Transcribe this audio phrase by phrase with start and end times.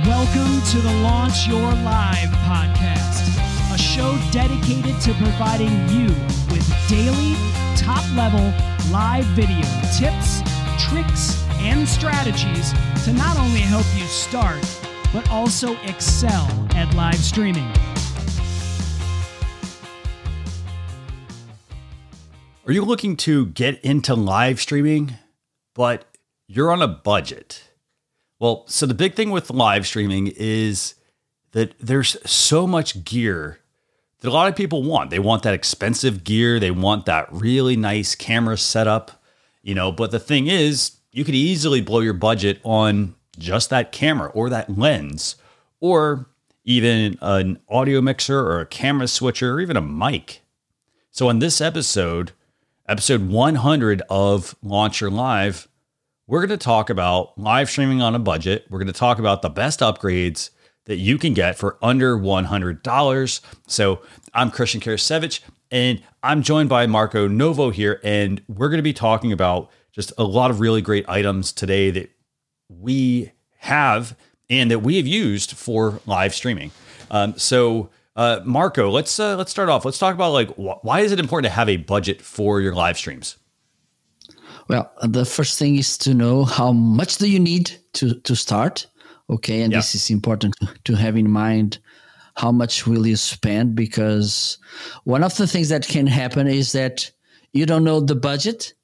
[0.00, 6.06] Welcome to the Launch Your Live podcast, a show dedicated to providing you
[6.50, 7.34] with daily,
[7.76, 8.40] top level
[8.90, 9.60] live video
[9.94, 10.40] tips,
[10.78, 12.72] tricks, and strategies
[13.04, 14.64] to not only help you start,
[15.12, 17.70] but also excel at live streaming.
[22.66, 25.18] Are you looking to get into live streaming,
[25.74, 26.06] but
[26.48, 27.71] you're on a budget?
[28.42, 30.94] Well, so the big thing with live streaming is
[31.52, 33.60] that there's so much gear
[34.18, 35.10] that a lot of people want.
[35.10, 39.22] They want that expensive gear, they want that really nice camera setup,
[39.62, 43.92] you know, but the thing is, you could easily blow your budget on just that
[43.92, 45.36] camera or that lens
[45.78, 46.26] or
[46.64, 50.42] even an audio mixer or a camera switcher or even a mic.
[51.12, 52.32] So in this episode,
[52.88, 55.68] episode 100 of Launch Your Live,
[56.32, 58.64] we're going to talk about live streaming on a budget.
[58.70, 60.48] We're going to talk about the best upgrades
[60.86, 63.40] that you can get for under $100.
[63.66, 64.00] So
[64.32, 65.40] I'm Christian Karasevich,
[65.70, 70.10] and I'm joined by Marco Novo here, and we're going to be talking about just
[70.16, 72.10] a lot of really great items today that
[72.70, 74.16] we have
[74.48, 76.70] and that we have used for live streaming.
[77.10, 79.84] Um, so, uh, Marco, let's uh, let's start off.
[79.84, 82.74] Let's talk about like wh- why is it important to have a budget for your
[82.74, 83.36] live streams?
[84.68, 88.86] Well, the first thing is to know how much do you need to to start.
[89.28, 89.78] Okay, and Yeah.
[89.78, 91.78] this is important to have in mind.
[92.36, 93.74] How much will you spend?
[93.74, 94.58] Because
[95.04, 97.10] one of the things that can happen is that
[97.52, 98.74] you don't know the budget.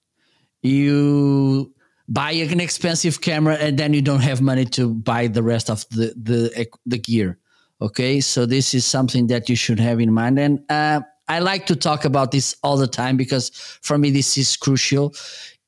[0.63, 1.73] You
[2.09, 5.85] buy an expensive camera and then you don't have money to buy the rest of
[5.91, 7.39] the the the gear.
[7.81, 10.39] Okay, so this is something that you should have in mind.
[10.39, 13.51] And uh, I like to talk about this all the time because
[13.83, 15.15] for me this is crucial.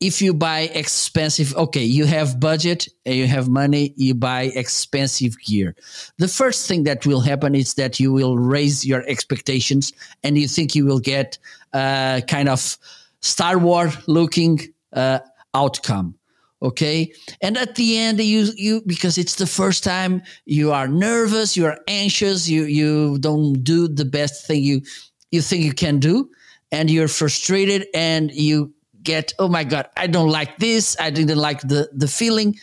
[0.00, 5.38] If you buy expensive, okay, you have budget and you have money, you buy expensive
[5.38, 5.76] gear.
[6.16, 9.92] The first thing that will happen is that you will raise your expectations
[10.25, 11.38] and you think you will get
[11.75, 12.78] uh, kind of
[13.20, 14.60] Star Wars looking
[14.94, 15.19] uh,
[15.54, 16.14] outcome
[16.62, 17.10] okay
[17.41, 21.64] and at the end you you because it's the first time you are nervous you
[21.64, 24.82] are anxious you you don't do the best thing you
[25.30, 26.28] you think you can do
[26.70, 28.72] and you're frustrated and you
[29.03, 32.55] get oh my god i don't like this i didn't like the the feeling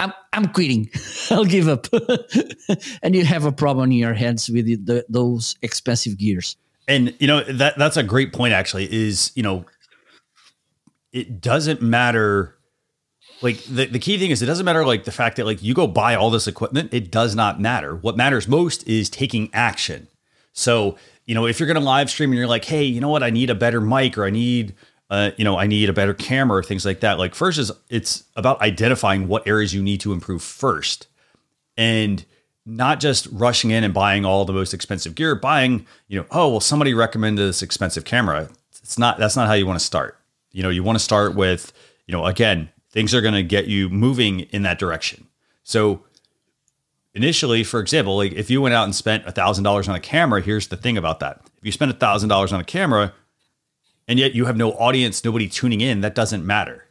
[0.00, 0.88] i'm i'm quitting
[1.30, 1.86] i'll give up
[3.02, 6.56] and you have a problem in your hands with the, those expensive gears
[6.88, 8.52] And you know that that's a great point.
[8.52, 9.64] Actually, is you know,
[11.12, 12.54] it doesn't matter.
[13.42, 15.74] Like the, the key thing is it doesn't matter like the fact that like you
[15.74, 16.94] go buy all this equipment.
[16.94, 17.96] It does not matter.
[17.96, 20.08] What matters most is taking action.
[20.52, 20.96] So
[21.26, 23.22] you know if you're going to live stream and you're like, hey, you know what,
[23.22, 24.74] I need a better mic or I need.
[25.08, 27.18] Uh, you know, I need a better camera things like that.
[27.18, 31.06] Like first is it's about identifying what areas you need to improve first.
[31.76, 32.24] And
[32.64, 36.48] not just rushing in and buying all the most expensive gear buying you know oh
[36.48, 38.50] well somebody recommended this expensive camera.
[38.82, 40.18] It's not that's not how you want to start.
[40.50, 41.72] You know you want to start with
[42.06, 45.28] you know again things are going to get you moving in that direction.
[45.62, 46.02] So
[47.14, 50.00] initially for example like if you went out and spent a thousand dollars on a
[50.00, 51.42] camera here's the thing about that.
[51.58, 53.14] If you spend a thousand dollars on a camera
[54.08, 56.86] and yet you have no audience nobody tuning in that doesn't matter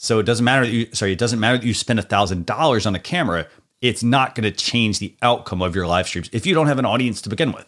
[0.00, 2.46] so it doesn't matter that you sorry, it doesn't matter that you spend a thousand
[2.46, 3.48] dollars on a camera.
[3.82, 6.78] It's not going to change the outcome of your live streams if you don't have
[6.78, 7.66] an audience to begin with.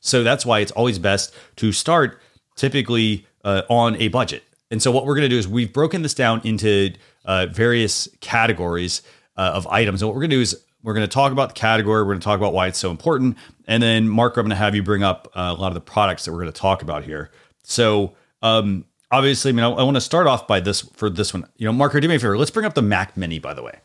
[0.00, 2.20] So that's why it's always best to start
[2.54, 4.44] typically uh, on a budget.
[4.70, 6.92] And so what we're going to do is we've broken this down into
[7.24, 9.02] uh, various categories
[9.36, 10.00] uh, of items.
[10.00, 12.02] And what we're going to do is we're going to talk about the category.
[12.02, 13.36] We're going to talk about why it's so important.
[13.66, 15.80] And then Mark, I'm going to have you bring up uh, a lot of the
[15.80, 17.30] products that we're going to talk about here.
[17.64, 21.32] So um, obviously, I mean, I, I want to start off by this for this
[21.32, 21.48] one.
[21.56, 22.36] You know, Marco, do me a favor.
[22.36, 23.80] Let's bring up the Mac Mini, by the way.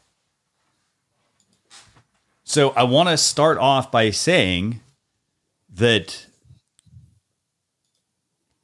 [2.44, 4.82] So I want to start off by saying
[5.76, 6.26] that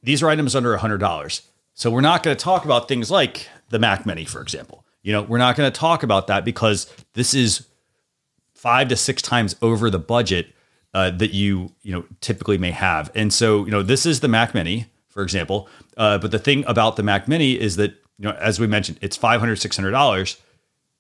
[0.04, 1.42] these are items under $100.
[1.74, 4.84] So we're not going to talk about things like the Mac Mini, for example.
[5.02, 7.68] You know, we're not going to talk about that because this is
[8.54, 10.48] five to six times over the budget
[10.94, 13.12] uh, that you you know typically may have.
[13.16, 15.68] And so you know this is the Mac Mini, for example.
[15.98, 19.00] Uh, but the thing about the Mac Mini is that you know as we mentioned,
[19.02, 20.38] it's $500, 600 dollars.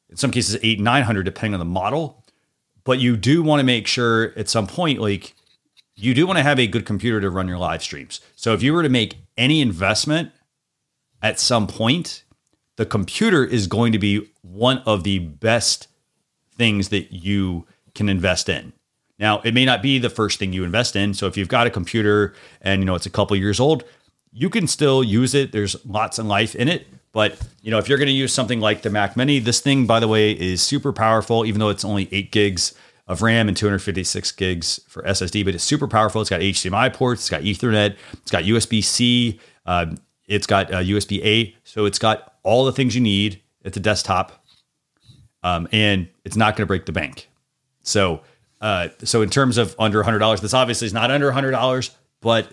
[0.09, 2.23] In some cases, eight nine hundred depending on the model.
[2.83, 5.35] But you do want to make sure at some point, like
[5.95, 8.21] you do want to have a good computer to run your live streams.
[8.35, 10.31] So if you were to make any investment
[11.21, 12.23] at some point,
[12.75, 15.87] the computer is going to be one of the best
[16.55, 17.65] things that you
[17.95, 18.73] can invest in.
[19.17, 21.13] Now, it may not be the first thing you invest in.
[21.13, 23.83] So if you've got a computer and you know it's a couple years old,
[24.35, 25.51] you can still use it.
[25.51, 26.85] There's lots of life in it.
[27.11, 29.87] But you know, if you're going to use something like the Mac Mini, this thing,
[29.87, 31.45] by the way, is super powerful.
[31.45, 32.75] Even though it's only eight gigs,
[33.07, 36.21] of RAM and 256 gigs for SSD, but it's super powerful.
[36.21, 39.97] It's got HDMI ports, it's got Ethernet, it's got USB C, um,
[40.27, 41.55] it's got uh, USB A.
[41.63, 43.41] So it's got all the things you need.
[43.63, 44.43] It's a desktop,
[45.43, 47.29] um, and it's not going to break the bank.
[47.81, 48.21] So,
[48.61, 51.89] uh, so in terms of under $100, this obviously is not under $100,
[52.21, 52.51] but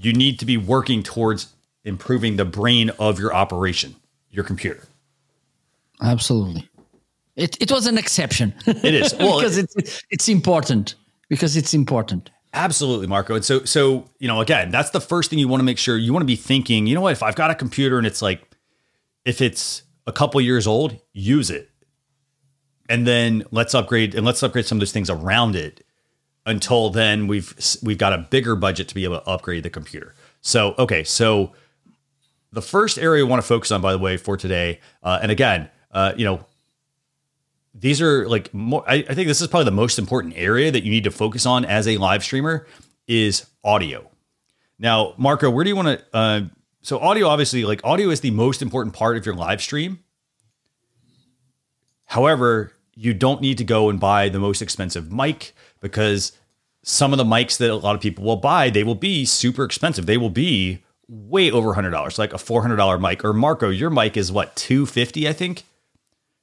[0.00, 1.52] you need to be working towards
[1.84, 3.96] improving the brain of your operation,
[4.30, 4.84] your computer.
[6.02, 6.68] Absolutely.
[7.36, 8.54] It, it was an exception.
[8.66, 9.14] It is.
[9.18, 10.94] Well, because it- it's it's important.
[11.28, 12.30] Because it's important.
[12.54, 13.34] Absolutely, Marco.
[13.34, 15.96] And so, so you know, again, that's the first thing you want to make sure
[15.98, 16.86] you want to be thinking.
[16.86, 17.12] You know what?
[17.12, 18.42] If I've got a computer and it's like,
[19.24, 21.68] if it's a couple years old, use it,
[22.88, 25.84] and then let's upgrade and let's upgrade some of those things around it.
[26.48, 30.14] Until then, we've we've got a bigger budget to be able to upgrade the computer.
[30.40, 31.52] So, okay, so
[32.52, 35.30] the first area we want to focus on, by the way, for today, uh, and
[35.30, 36.46] again, uh, you know,
[37.74, 40.84] these are like more I, I think this is probably the most important area that
[40.84, 42.66] you need to focus on as a live streamer
[43.06, 44.10] is audio
[44.78, 46.40] now marco where do you want to uh,
[46.82, 50.00] so audio obviously like audio is the most important part of your live stream
[52.06, 56.32] however you don't need to go and buy the most expensive mic because
[56.88, 59.62] some of the mics that a lot of people will buy they will be super
[59.64, 64.16] expensive they will be way over $100 like a $400 mic or marco your mic
[64.16, 65.64] is what 250 i think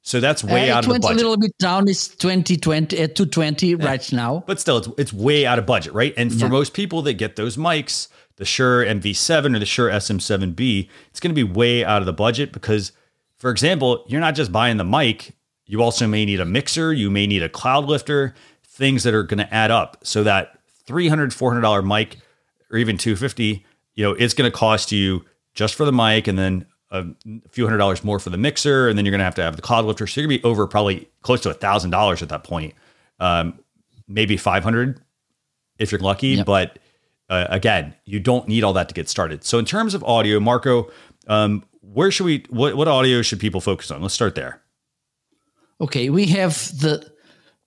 [0.04, 1.90] so that's way Uh, out of the went budget a little bit down.
[1.90, 4.44] It's 2020 uh, 220 right now.
[4.46, 6.14] but still it's it's way out of budget, right?
[6.16, 6.50] And for Yeah.
[6.52, 8.08] most people that get those mics,
[8.38, 12.14] the Shure MV7 or the Shure SM7B, it's going to be way out of the
[12.14, 12.92] budget because
[13.40, 15.32] for example, you're not just buying the mic,
[15.66, 18.36] you also may need a mixer, you may need a cloud lifter,
[18.76, 19.98] things that are going to add up.
[20.04, 22.18] So that $300, $400 mic
[22.70, 25.24] or even 250, you know, it's going to cost you
[25.54, 27.06] just for the mic and then a
[27.50, 29.56] few hundred dollars more for the mixer, and then you're going to have to have
[29.56, 30.06] the cloud lifter.
[30.08, 32.74] So you're going to be over probably close to a thousand dollars at that point.
[33.20, 33.60] Um,
[34.08, 35.02] maybe 500
[35.80, 36.30] if you're lucky.
[36.30, 36.46] Yep.
[36.46, 36.80] But
[37.30, 39.44] uh, again, you don't need all that to get started.
[39.44, 40.92] So in terms of audio, Marco,
[41.28, 42.46] um, where should we?
[42.50, 44.02] What, what audio should people focus on?
[44.02, 44.62] Let's start there.
[45.82, 47.12] Okay, we have the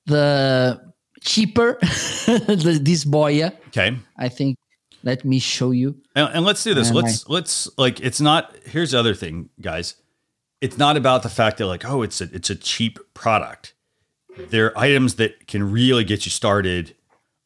[0.06, 0.87] the
[1.20, 3.56] cheaper this Boya.
[3.68, 3.96] Okay.
[4.16, 4.56] I think.
[5.04, 5.96] Let me show you.
[6.16, 6.88] And, and let's do this.
[6.88, 8.54] And let's let's like it's not.
[8.64, 9.94] Here's the other thing, guys.
[10.60, 13.74] It's not about the fact that like oh it's a it's a cheap product.
[14.36, 16.96] There are items that can really get you started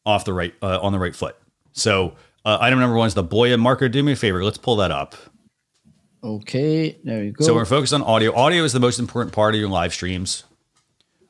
[0.05, 1.35] off the right uh, on the right foot.
[1.73, 2.15] So
[2.45, 3.87] uh, item number one is the Boya Marco.
[3.87, 4.43] Do me a favor.
[4.43, 5.15] Let's pull that up.
[6.23, 7.45] Okay, there you go.
[7.45, 8.33] So we're focused on audio.
[8.33, 10.45] Audio is the most important part of your live streams.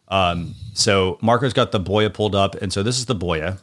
[0.07, 3.59] Um, so Marco's got the Boya pulled up, and so this is the Boya.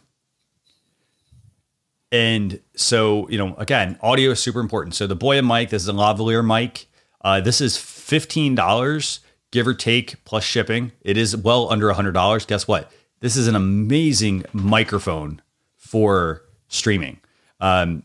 [2.13, 4.95] And so, you know, again, audio is super important.
[4.95, 6.87] So the Boya mic, this is a lavalier mic.
[7.21, 9.21] Uh, this is fifteen dollars,
[9.51, 10.93] give or take, plus shipping.
[11.03, 12.47] It is well under a hundred dollars.
[12.47, 12.91] Guess what?
[13.21, 15.43] This is an amazing microphone
[15.77, 17.21] for streaming.
[17.61, 18.03] Um,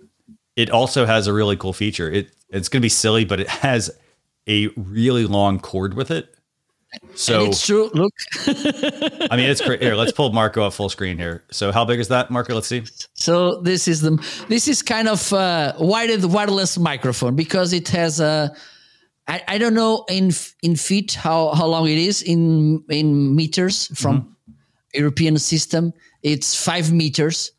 [0.56, 2.12] it also has a really cool feature.
[2.12, 3.90] It it's going to be silly, but it has
[4.48, 6.35] a really long cord with it.
[7.16, 7.90] So And it's true.
[7.94, 8.14] Look,
[9.32, 9.62] I mean, it's.
[9.62, 11.44] Here, let's pull Marco up full screen here.
[11.52, 12.54] So how big is that, Marco?
[12.56, 12.84] Let's see.
[13.14, 14.18] so this is the
[14.50, 18.54] this is kind of uh, wired wireless microphone because it has a.
[19.28, 20.32] I, I don't know in
[20.62, 24.32] in feet how, how long it is in in meters from Mm-hmm.
[24.96, 25.94] European system.
[26.24, 27.52] It's five meters.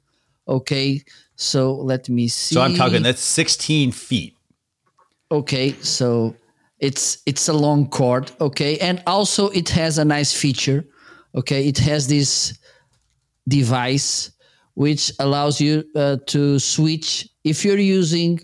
[0.48, 1.02] Okay,
[1.36, 2.54] so let me see.
[2.54, 4.34] So I'm talking that's 16 feet.
[5.30, 6.34] Okay, so
[6.78, 8.30] it's it's a long cord.
[8.40, 10.84] Okay, and also it has a nice feature.
[11.34, 12.58] Okay, it has this
[13.48, 14.30] device
[14.74, 18.38] which allows you uh, to switch if you're using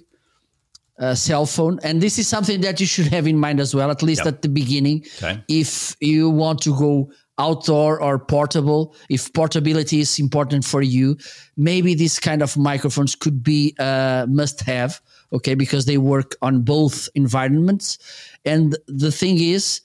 [0.99, 3.91] a cell phone, and this is something that you should have in mind as well,
[3.91, 4.35] at least Yep.
[4.35, 5.05] at the beginning.
[5.17, 5.43] Okay.
[5.49, 11.17] If you want to go outdoor or portable, if portability is important for you,
[11.57, 15.01] maybe this kind of microphones could be a must have,
[15.33, 17.99] okay, because they work on both environments.
[18.45, 19.81] And the thing is,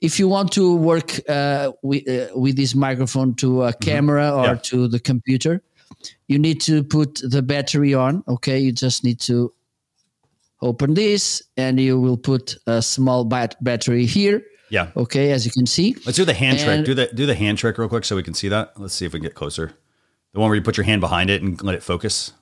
[0.00, 4.44] if you want to work uh, with, uh, with this microphone to a camera or
[4.44, 4.54] Yeah.
[4.70, 5.60] to the computer,
[6.28, 8.58] you need to put the battery on, okay?
[8.60, 9.52] You just need to
[10.62, 14.90] open this and you will put a small bat- battery here, Yeah.
[14.96, 15.96] okay, as you can see.
[16.06, 16.84] Let's do the hand trick.
[16.84, 18.72] Do the do the hand trick real quick so we can see that.
[18.76, 19.72] Let's see if we can get closer.
[20.34, 22.32] The one where you put your hand behind it and let it focus.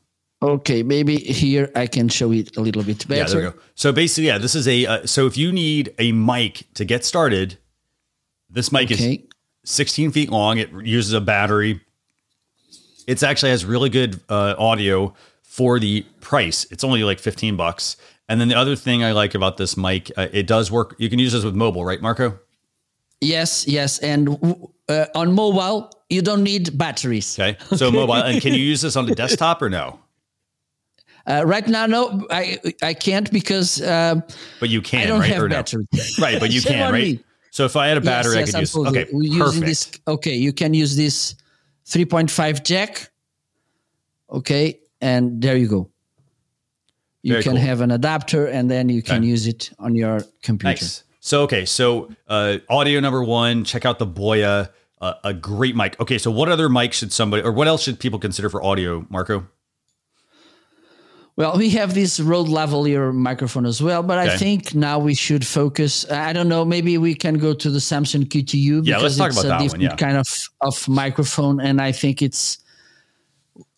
[0.46, 3.20] Okay, maybe here I can show it a little bit better.
[3.20, 3.64] Yeah, there we go.
[3.74, 4.86] So basically, yeah, this is a.
[4.86, 7.58] Uh, so if you need a mic to get started,
[8.48, 9.18] this mic is
[9.64, 10.58] 16 feet long.
[10.58, 11.80] It uses a battery.
[13.08, 16.64] It's actually has really good uh, audio for the price.
[16.70, 17.96] It's only like 15 bucks.
[18.28, 20.94] And then the other thing I like about this mic, uh, it does work.
[20.98, 22.38] You can use this with mobile, right, Marco?
[23.20, 24.28] Yes, yes, and
[24.88, 27.38] uh, on mobile you don't need batteries.
[27.38, 29.98] Okay, so mobile, and can you use this on the desktop or no?
[31.26, 33.82] Uh, right now, no, I I can't because.
[33.82, 34.22] Um,
[34.60, 35.32] but you can, I don't right?
[35.32, 35.56] have or no?
[35.56, 35.86] battery.
[36.20, 37.02] Right, but you can, right?
[37.02, 37.20] me.
[37.50, 38.88] So if I had a battery, yes, I yes, could use.
[38.88, 39.66] Okay, We're using perfect.
[39.66, 40.00] this.
[40.06, 41.34] Okay, you can use this
[41.86, 43.10] 3.5 jack.
[44.30, 45.90] Okay, and there you go.
[47.22, 47.60] You Very can cool.
[47.62, 49.26] have an adapter, and then you can Okay.
[49.26, 50.70] use it on your computer.
[50.84, 51.02] Nice.
[51.20, 53.64] So okay, so uh, audio number one.
[53.64, 54.68] Check out the Boya,
[55.00, 55.98] uh, a great mic.
[55.98, 59.06] Okay, so what other mic should somebody, or what else should people consider for audio,
[59.10, 59.48] Marco?
[61.36, 64.32] Well, we have this Rode lavalier microphone as well, but Okay.
[64.34, 66.10] I think now we should focus.
[66.10, 66.64] I don't know.
[66.64, 69.48] Maybe we can go to the Samsung Q2U Yeah, let's because talk it's about a
[69.48, 69.96] that one, different yeah.
[69.96, 72.58] kind of of microphone, and I think it's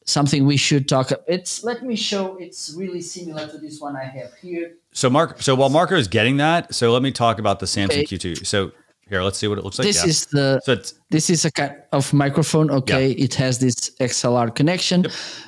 [0.05, 1.11] something we should talk.
[1.11, 1.25] About.
[1.27, 2.37] It's let me show.
[2.37, 4.75] It's really similar to this one I have here.
[4.93, 7.91] So Mark, so while Marco is getting that, so let me talk about the Samsung
[7.91, 8.05] Okay.
[8.05, 8.47] Q2.
[8.47, 8.71] So
[9.09, 9.87] here, let's see what it looks like.
[9.88, 10.11] This Yeah.
[10.11, 12.71] is the so it's this is a kind of microphone.
[12.71, 15.07] Okay, it has this XLR connection.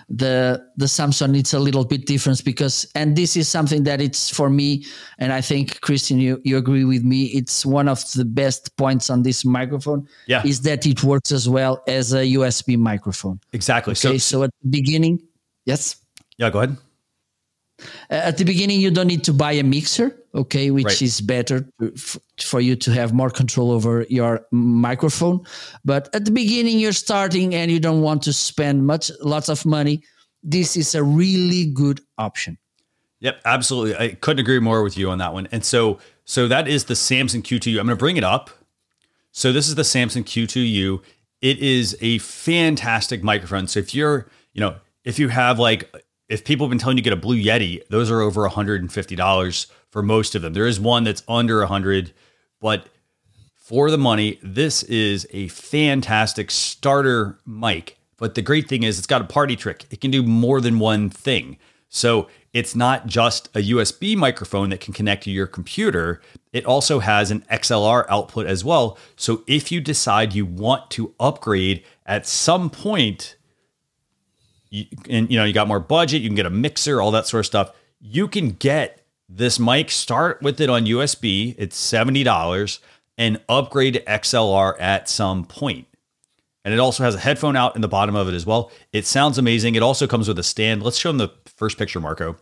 [0.08, 4.30] The the Samsung it's a little bit different because, and this is something that it's
[4.30, 4.84] for me,
[5.18, 7.24] and I think Christian, you you agree with me.
[7.26, 10.06] It's one of the best points on this microphone.
[10.26, 10.42] Yeah.
[10.46, 13.38] is that it works as well as a USB microphone.
[13.52, 13.92] exactly.
[13.92, 15.20] Okay, So, so at the beginning,
[15.66, 15.96] yes.
[16.38, 16.76] yeah, go ahead.
[18.10, 21.02] Uh, at the beginning you don't need to buy a mixer okay which Right.
[21.02, 21.66] is better
[22.38, 25.40] for you to have more control over your microphone
[25.84, 29.64] but at the beginning you're starting and you don't want to spend much lots of
[29.66, 30.02] money
[30.42, 32.56] this is a really good option
[33.22, 33.96] Yep, absolutely.
[33.96, 35.46] I couldn't agree more with you on that one.
[35.52, 37.78] And so, so that is the Samsung Q2U.
[37.78, 38.48] I'm going to bring it up.
[39.30, 41.02] So this is the Samsung Q2U.
[41.42, 43.66] It is a fantastic microphone.
[43.66, 45.94] So if you're, you know, if you have like,
[46.30, 49.66] if people have been telling you to get a Blue Yeti, those are over $150
[49.90, 50.52] for most of them.
[50.52, 52.12] There is one that's under 100,
[52.60, 52.86] but
[53.56, 57.98] for the money, this is a fantastic starter mic.
[58.16, 59.86] But the great thing is it's got a party trick.
[59.90, 61.58] It can do more than one thing.
[61.88, 66.20] So it's not just a USB microphone that can connect to your computer.
[66.52, 68.98] It also has an XLR output as well.
[69.16, 73.34] So if you decide you want to upgrade at some point,
[74.70, 77.26] you, and you know you got more budget, you can get a mixer, all that
[77.26, 77.72] sort of stuff.
[78.00, 81.54] You can get this mic, start with it on USB.
[81.58, 82.80] It's seventy dollars,
[83.18, 85.86] and upgrade to XLR at some point.
[86.64, 88.70] And it also has a headphone out in the bottom of it as well.
[88.92, 89.74] It sounds amazing.
[89.74, 90.82] It also comes with a stand.
[90.82, 92.36] Let's show them the first picture, Marco.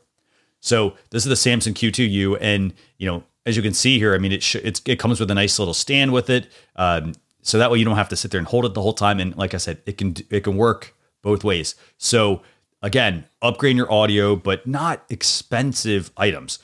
[0.61, 4.19] So this is the Samsung Q2U, and you know, as you can see here, I
[4.19, 7.71] mean, it sh- it comes with a nice little stand with it, um, so that
[7.71, 9.21] way you don't have to sit there and hold it the whole time.
[9.21, 11.75] And like I said, it can it can work both ways.
[11.97, 12.43] So
[12.83, 16.59] again, upgrading your audio, but not expensive items.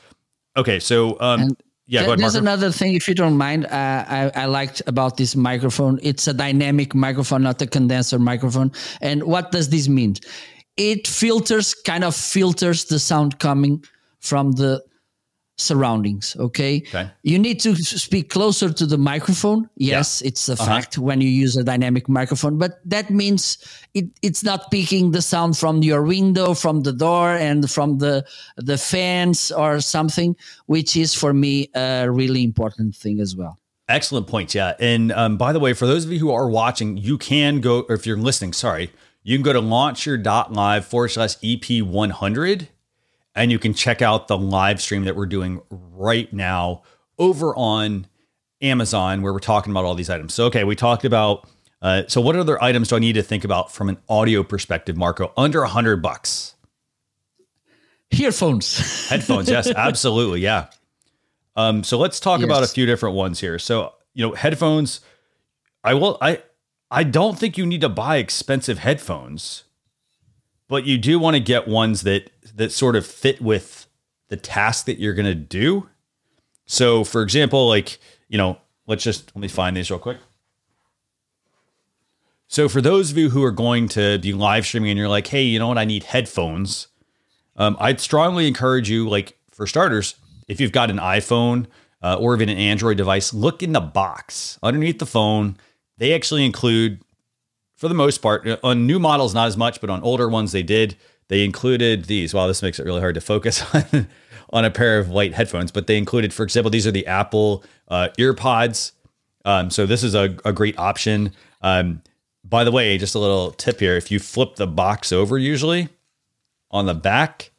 [0.56, 1.56] Okay, so um,
[1.86, 5.16] yeah, go ahead, There's another thing, if you don't mind, uh, I, I liked about
[5.16, 5.98] this microphone.
[6.02, 8.72] It's a dynamic microphone, not a condenser microphone.
[9.02, 10.14] And what does this mean?
[10.76, 13.84] It filters, kind of filters the sound coming
[14.20, 14.82] from the
[15.56, 16.36] surroundings.
[16.38, 16.82] Okay.
[16.88, 17.10] Okay.
[17.22, 19.68] You need to speak closer to the microphone.
[19.76, 23.58] Yes, it's a fact when you use a dynamic microphone, but that means
[23.94, 28.26] it, it's not picking the sound from your window, from the door, and from the
[28.56, 33.58] the fans or something, which is for me a really important thing as well.
[33.88, 34.54] Excellent point.
[34.54, 34.74] Yeah.
[34.80, 37.82] And um, by the way, for those of you who are watching, you can go,
[37.82, 38.90] or if you're listening, sorry,
[39.22, 42.68] you can go to launchyour.live forward slash EP100
[43.34, 46.82] and you can check out the live stream that we're doing right now
[47.18, 48.06] over on
[48.60, 50.34] Amazon where we're talking about all these items.
[50.34, 51.48] So, okay, we talked about,
[51.82, 54.96] uh, so what other items do I need to think about from an audio perspective,
[54.96, 55.32] Marco?
[55.36, 56.54] Under a hundred bucks.
[58.10, 59.08] Headphones.
[59.08, 60.68] Headphones, yes, absolutely, yeah.
[61.56, 63.58] Um, so let's talk about a few different ones here.
[63.58, 65.00] So you know, headphones.
[65.82, 66.16] I will.
[66.20, 66.42] I
[66.90, 69.64] I don't think you need to buy expensive headphones,
[70.68, 73.86] but you do want to get ones that that sort of fit with
[74.28, 75.88] the task that you're going to do.
[76.66, 80.18] So, for example, like you know, let's just let me find these real quick.
[82.46, 85.26] So, for those of you who are going to be live streaming and you're like,
[85.26, 86.88] hey, you know what, I need headphones.
[87.56, 90.16] Um, I'd strongly encourage you, like for starters,
[90.48, 91.66] if you've got an iPhone
[92.02, 95.56] uh, or even an Android device, look in the box underneath the phone.
[95.96, 97.00] They actually include,
[97.76, 100.52] for the most part, uh, on new models not as much, but on older ones
[100.52, 100.96] they did.
[101.28, 102.34] They included these.
[102.34, 104.08] Wow, this makes it really hard to focus on
[104.52, 105.72] on a pair of white headphones.
[105.72, 108.92] But they included, for example, these are the Apple uh, EarPods.
[109.44, 111.32] Um, so this is a, a great option.
[111.62, 112.02] Um,
[112.44, 115.88] by the way, just a little tip here: if you flip the box over, usually
[116.70, 117.52] on the back,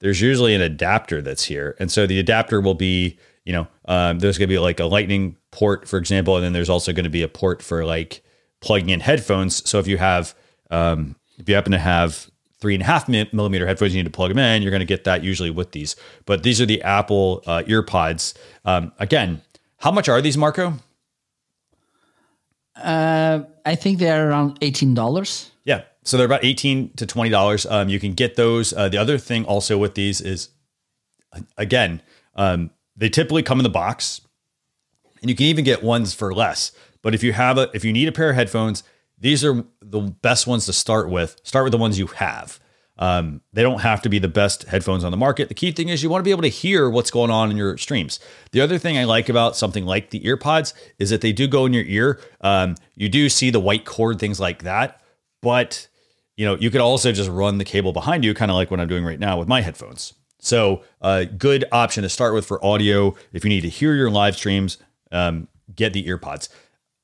[0.00, 1.76] there's usually an adapter that's here.
[1.80, 4.84] And so the adapter will be, you know, um, there's going to be like a
[4.84, 8.22] lightning port, for example, and then there's also going to be a port for like
[8.60, 9.68] plugging in headphones.
[9.68, 10.34] So if you have,
[10.70, 12.30] um, if you happen to have
[12.60, 14.62] three and a half millimeter headphones, you need to plug them in.
[14.62, 15.96] You're going to get that usually with these.
[16.26, 18.34] But these are the Apple uh, EarPods.
[18.64, 19.42] Um, again,
[19.78, 20.74] how much are these, Marco?
[22.76, 25.50] Uh, I think they're around eighteen dollars.
[25.64, 27.66] Yeah, so they're about eighteen to twenty dollars.
[27.66, 28.72] Um, you can get those.
[28.72, 30.50] Uh, the other thing also with these is,
[31.56, 32.02] again,
[32.34, 34.20] um, they typically come in the box,
[35.20, 36.72] and you can even get ones for less.
[37.02, 38.82] But if you have a, if you need a pair of headphones,
[39.20, 41.40] these are the best ones to start with.
[41.42, 42.60] Start with the ones you have.
[42.98, 45.48] Um, they don't have to be the best headphones on the market.
[45.48, 47.56] The key thing is you want to be able to hear what's going on in
[47.56, 48.18] your streams.
[48.50, 51.64] The other thing I like about something like the earpods is that they do go
[51.64, 52.20] in your ear.
[52.40, 55.00] Um, you do see the white cord, things like that,
[55.40, 55.86] but
[56.36, 58.80] you know you could also just run the cable behind you, kind of like what
[58.80, 60.14] I'm doing right now with my headphones.
[60.40, 63.94] So a uh, good option to start with for audio if you need to hear
[63.94, 64.78] your live streams.
[65.12, 66.48] Um, get the earpods.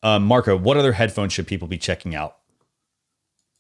[0.05, 2.37] Um, Marco, what other headphones should people be checking out?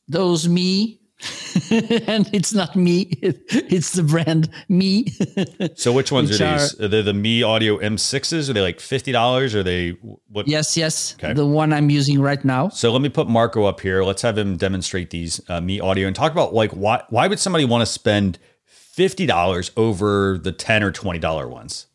[0.06, 1.00] Those me,
[1.70, 5.06] and it's not me; it's the brand me.
[5.74, 6.78] so, which ones which are these?
[6.78, 8.50] Are, are they the Me Audio M6s?
[8.50, 9.54] Are they like fifty dollars?
[9.54, 9.92] Are they
[10.28, 10.46] what?
[10.46, 11.14] Yes, yes.
[11.14, 11.32] Okay.
[11.32, 12.68] The one I'm using right now.
[12.68, 14.04] So let me put Marco up here.
[14.04, 17.40] Let's have him demonstrate these uh, Me Audio and talk about like why why would
[17.40, 21.86] somebody want to spend fifty dollars over the ten or twenty dollar ones?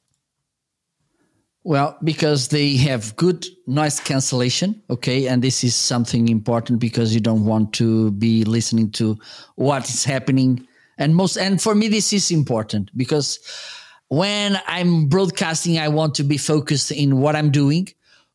[1.69, 7.21] Well, because they have good noise cancellation, okay, and this is something important because you
[7.21, 9.19] don't want to be listening to
[9.53, 10.67] what is happening.
[10.97, 13.38] And most, and for me, this is important because
[14.07, 17.88] when I'm broadcasting, I want to be focused in what I'm doing.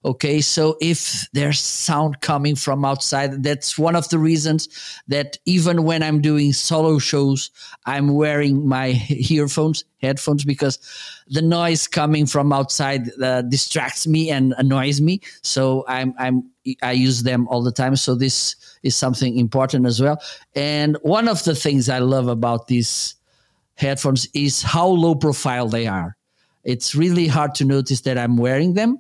[0.05, 4.69] Okay, so if there's sound coming from outside, that's one of the reasons
[5.09, 7.51] that even when I'm doing solo shows,
[7.87, 10.79] I'm wearing my earphones, headphones, because
[11.29, 15.23] the noise coming from outside uh, distracts me and annoys me.
[15.41, 16.51] So I'm I'm
[16.83, 17.97] I use them all the time.
[17.97, 20.21] So this is something important as well.
[20.55, 23.15] And one of the things I love about these
[23.77, 26.15] headphones is how low profile they are.
[26.63, 28.99] It's really hard to notice that I'm wearing them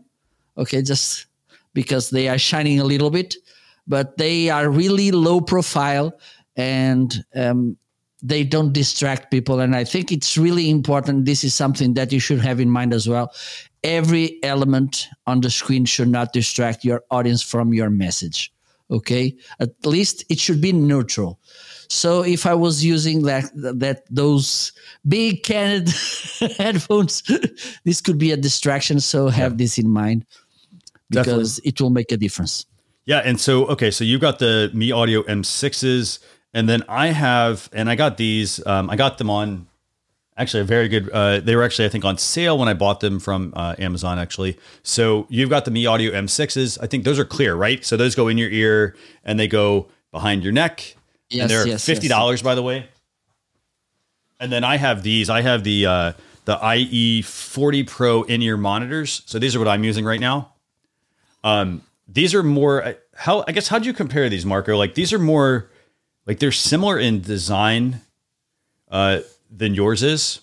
[0.56, 1.26] okay, just
[1.74, 3.36] because they are shining a little bit,
[3.86, 6.18] but they are really low profile
[6.56, 7.76] and um,
[8.22, 9.60] they don't distract people.
[9.60, 11.26] And I think it's really important.
[11.26, 13.32] This is something that you should have in mind as well.
[13.82, 18.50] Every element on the screen should not distract your audience from your message.
[18.90, 21.40] Okay, at least it should be neutral.
[21.88, 24.72] So if I was using that that those
[25.08, 25.88] big canned
[26.58, 27.22] headphones,
[27.84, 29.00] this could be a distraction.
[29.00, 29.56] So have yeah.
[29.56, 30.26] this in mind
[31.14, 31.68] because Definitely.
[31.68, 32.66] it will make a difference.
[33.06, 36.20] Yeah, and so okay, so you've got the Me Audio M6s,
[36.54, 38.64] and then I have, and I got these.
[38.66, 39.66] Um, I got them on
[40.36, 41.10] actually a very good.
[41.10, 44.18] Uh, they were actually I think on sale when I bought them from uh, Amazon
[44.18, 44.58] actually.
[44.82, 46.78] So you've got the Me Audio M6s.
[46.80, 47.84] I think those are clear, right?
[47.84, 50.96] So those go in your ear and they go behind your neck.
[51.28, 52.44] Yes, and they're yes, fifty dollars, yes.
[52.44, 52.88] by the way.
[54.40, 55.28] And then I have these.
[55.28, 56.12] I have the uh,
[56.44, 59.22] the IE40 Pro in ear monitors.
[59.26, 60.53] So these are what I'm using right now.
[61.44, 64.76] Um, these are more how I guess how do you compare these, Marco?
[64.76, 65.70] Like these are more
[66.26, 68.00] like they're similar in design
[68.90, 70.40] uh, than yours is.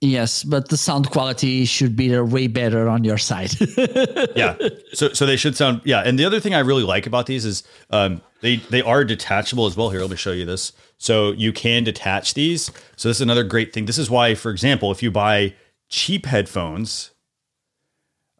[0.00, 3.54] Yes, but the sound quality should be way better on your side.
[4.36, 4.54] yeah,
[4.92, 6.00] so so they should sound yeah.
[6.00, 9.64] And the other thing I really like about these is um, they they are detachable
[9.66, 9.88] as well.
[9.88, 10.72] Here, let me show you this.
[10.98, 12.70] So you can detach these.
[12.96, 13.86] So this is another great thing.
[13.86, 15.54] This is why, for example, if you buy
[15.88, 17.10] cheap headphones,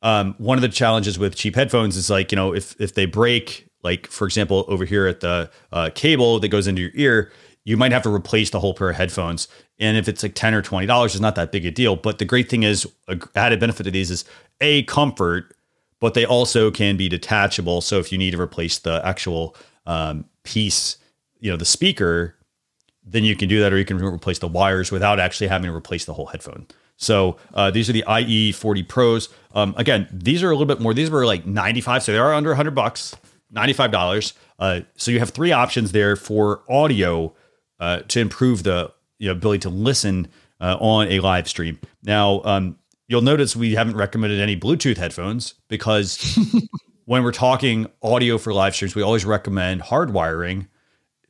[0.05, 3.07] um, one of the challenges with cheap headphones is like you know if if they
[3.07, 7.33] break like for example over here at the uh, cable that goes into your ear
[7.65, 9.49] you might have to replace the whole pair of headphones.
[9.79, 11.97] And if it's like 10 or 20 dollars it's not that big a deal.
[11.97, 14.25] But the great thing is a added benefit to these is
[14.61, 15.57] a comfort
[16.01, 17.81] but they also can be detachable.
[17.81, 20.99] So if you need to replace the actual um, piece
[21.41, 22.37] you know the speaker
[23.07, 25.75] then you can do that or you can replace the wires without actually having to
[25.75, 29.29] replace the whole headphone so uh, these are the IE40 Pros.
[29.55, 30.95] Um, again, these are a little bit more.
[30.95, 33.17] These were like 95, so they are under 100 bucks,
[33.55, 34.33] $95.
[34.59, 37.35] Uh, so you have three options there for audio
[37.81, 40.29] uh, to improve the you know, ability to listen
[40.61, 41.79] uh, on a live stream.
[42.03, 42.79] Now, um,
[43.09, 46.39] you'll notice we haven't recommended any Bluetooth headphones because
[47.05, 50.69] when we're talking audio for live streams, we always recommend hardwiring.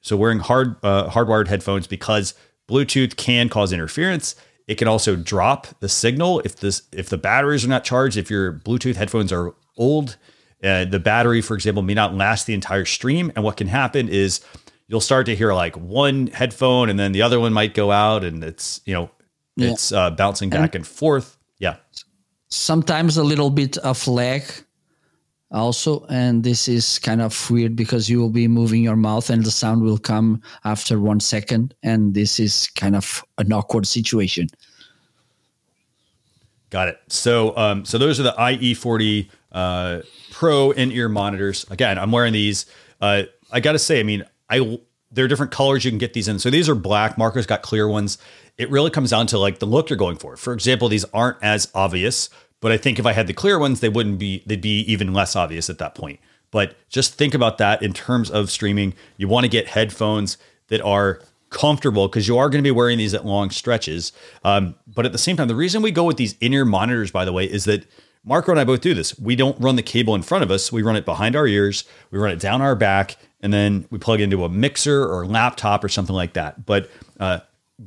[0.03, 2.35] So wearing hard uh, hardwired headphones because
[2.69, 7.65] Bluetooth can cause interference it can also drop the signal if this if the batteries
[7.65, 8.17] are not charged.
[8.17, 10.17] If your Bluetooth headphones are old,
[10.63, 13.31] uh, the battery, for example, may not last the entire stream.
[13.37, 14.41] And what can happen is
[14.89, 18.25] you'll start to hear like one headphone, and then the other one might go out,
[18.25, 19.11] and it's you know
[19.57, 19.73] yeah.
[19.73, 21.37] it's uh, bouncing back and, and forth.
[21.59, 21.77] Yeah.
[22.49, 24.43] sometimes a little bit of lag
[25.55, 29.45] also and this is kind of weird because you will be moving your mouth and
[29.45, 34.49] the sound will come after one second and this is kind of an awkward situation.
[36.71, 36.99] Got it.
[37.09, 40.01] So um, so those are the ie40 uh,
[40.33, 41.65] pro in-ear monitors.
[41.71, 42.67] Again i'm wearing these.
[43.01, 44.79] Uh, i gotta say i mean i
[45.13, 46.41] there are different colors you can get these in.
[46.41, 48.19] So these are black marco's got clear ones.
[48.59, 50.37] It really comes down to like the look you're going for.
[50.37, 52.29] For example these aren't as obvious
[52.65, 55.13] but I think if I had the clear ones, they wouldn't be, they'd be even
[55.13, 56.19] less obvious at that point.
[56.51, 58.95] But just think about that in terms of streaming.
[59.19, 62.97] You want to get headphones that are comfortable because you are going to be wearing
[62.97, 64.13] these at long stretches.
[64.45, 67.11] Um, but at the same time, the reason we go with these in ear monitors,
[67.11, 67.85] by the way, is that
[68.25, 69.19] Marco and I both do this.
[69.19, 71.85] We don't run the cable in front of us, we run it behind our ears,
[72.11, 75.85] we run it down our back, and then we plug into a mixer or laptop
[75.85, 76.65] or something like that.
[76.65, 77.41] But uh,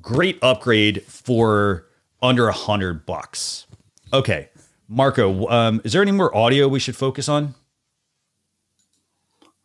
[0.04, 1.88] great upgrade for
[2.22, 3.66] under a hundred bucks.
[4.14, 4.50] Okay,
[4.88, 7.56] Marco, um, is there any more audio we should focus on?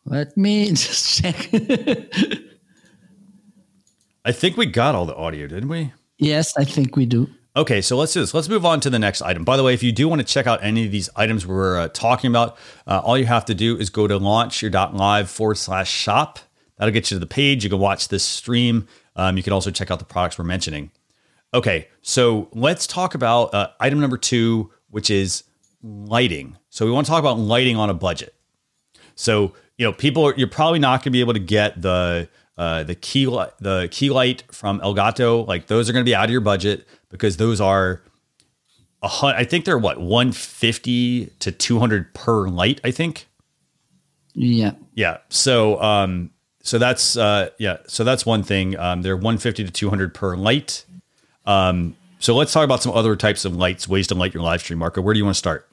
[0.05, 1.49] Let me just check.
[4.25, 5.93] I think we got all the audio, didn't we?
[6.17, 7.29] Yes, I think we do.
[7.55, 8.33] Okay, so let's do this.
[8.33, 9.43] Let's move on to the next item.
[9.43, 11.77] By the way, if you do want to check out any of these items we're
[11.77, 12.57] uh, talking about,
[12.87, 16.39] uh, all you have to do is go to launchyour.live forward slash shop.
[16.77, 17.63] That'll get you to the page.
[17.63, 18.87] You can watch this stream.
[19.15, 20.89] Um, you can also check out the products we're mentioning.
[21.53, 25.43] Okay, so let's talk about uh, item number two, which is
[25.81, 26.55] lighting.
[26.69, 28.35] So we want to talk about lighting on a budget.
[29.15, 32.29] So you know, people are, you're probably not going to be able to get the
[32.57, 35.47] uh, the key light the key light from Elgato.
[35.47, 38.03] Like those are going to be out of your budget because those are
[39.01, 42.79] a hun- I think they're what 150 to 200 per light.
[42.83, 43.27] I think.
[44.35, 44.73] Yeah.
[44.93, 45.17] Yeah.
[45.29, 46.29] So um
[46.61, 48.77] so that's uh yeah so that's one thing.
[48.77, 50.85] Um, they're 150 to 200 per light.
[51.45, 54.61] Um, so let's talk about some other types of lights, ways to light your live
[54.61, 54.79] stream.
[54.79, 55.69] Marco, where do you want to start?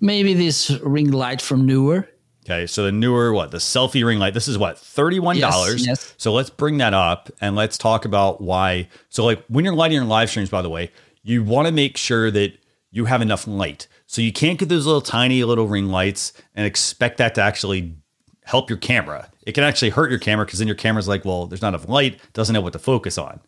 [0.00, 2.08] Maybe this ring light from Neewer.
[2.44, 4.34] Okay, so the Neewer what the selfie ring light?
[4.34, 5.86] This is what thirty-one dollars.
[5.86, 6.14] Yes, yes.
[6.16, 8.88] So let's bring that up and let's talk about why.
[9.10, 10.90] So, like when you're lighting your live streams, by the way,
[11.22, 12.58] you want to make sure that
[12.90, 13.86] you have enough light.
[14.06, 17.94] So you can't get those little tiny little ring lights and expect that to actually
[18.42, 19.30] help your camera.
[19.46, 21.88] It can actually hurt your camera because then your camera's like, well, there's not enough
[21.88, 23.40] light, doesn't know what to focus on.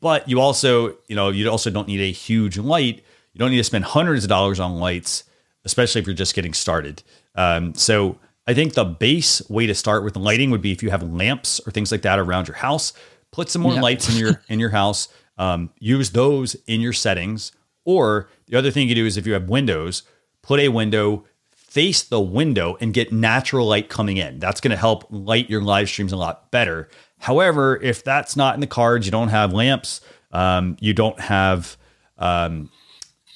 [0.00, 3.04] But you also, you know, you also don't need a huge light.
[3.32, 5.24] You don't need to spend hundreds of dollars on lights,
[5.64, 7.02] especially if you're just getting started.
[7.34, 10.90] Um, so I think the base way to start with lighting would be if you
[10.90, 12.92] have lamps or things like that around your house,
[13.30, 15.08] put some more lights in your in your house.
[15.38, 17.52] Um, use those in your settings.
[17.86, 20.02] Or the other thing you do is if you have windows,
[20.42, 21.24] put a window
[21.70, 24.40] face the window and get natural light coming in.
[24.40, 26.88] That's going to help light your live streams a lot better
[27.20, 30.00] However, if that's not in the cards, you don't have lamps,
[30.32, 31.76] um, you don't have
[32.18, 32.70] um,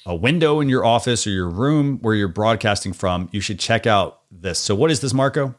[0.07, 3.85] a window in your office or your room where you're broadcasting from, you should check
[3.85, 4.57] out this.
[4.59, 5.53] So, what is this, Marco?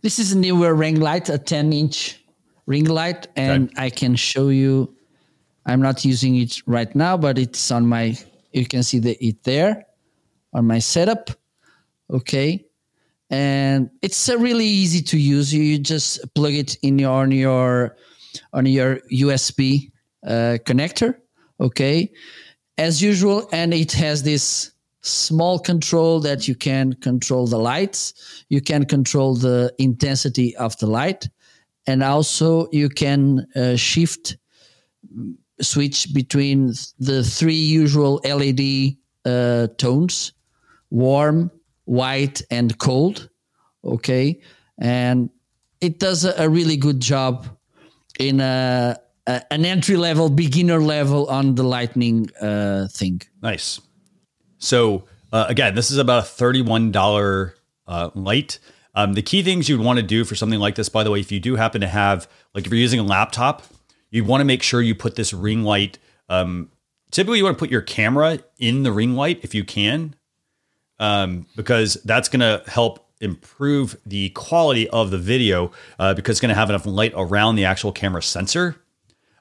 [0.00, 2.20] This is a Neewer ring light, a 10 inch
[2.66, 3.82] ring light, and okay.
[3.86, 4.94] I can show you.
[5.66, 8.16] I'm not using it right now, but it's on my.
[8.52, 9.86] You can see the it there
[10.52, 11.30] on my setup.
[12.10, 12.64] Okay,
[13.30, 15.52] and it's uh, really easy to use.
[15.52, 17.96] You just plug it in your on your
[18.52, 19.90] on your USB
[20.26, 21.16] uh, connector,
[21.60, 22.10] okay,
[22.78, 28.60] as usual, and it has this small control that you can control the lights, you
[28.60, 31.28] can control the intensity of the light,
[31.86, 34.36] and also you can uh, shift
[35.60, 40.32] switch between the three usual LED uh, tones:
[40.90, 41.50] warm,
[41.88, 43.28] white and cold
[43.84, 44.40] okay?
[44.78, 45.30] And
[45.80, 47.46] it does a, a really good job
[48.18, 53.22] in a, a, an entry level beginner level on the lightning uh, thing.
[53.42, 53.80] Nice.
[54.58, 57.52] So uh, again this is about a $31
[57.86, 58.58] uh, light.
[58.94, 61.20] Um, the key things you'd want to do for something like this by the way
[61.20, 63.62] if you do happen to have like if you're using a laptop
[64.10, 65.98] you want to make sure you put this ring light
[66.28, 66.70] um,
[67.12, 70.16] typically you want to put your camera in the ring light if you can
[70.98, 76.40] um, because that's going to help improve the quality of the video uh, because it's
[76.40, 78.76] going to have enough light around the actual camera sensor.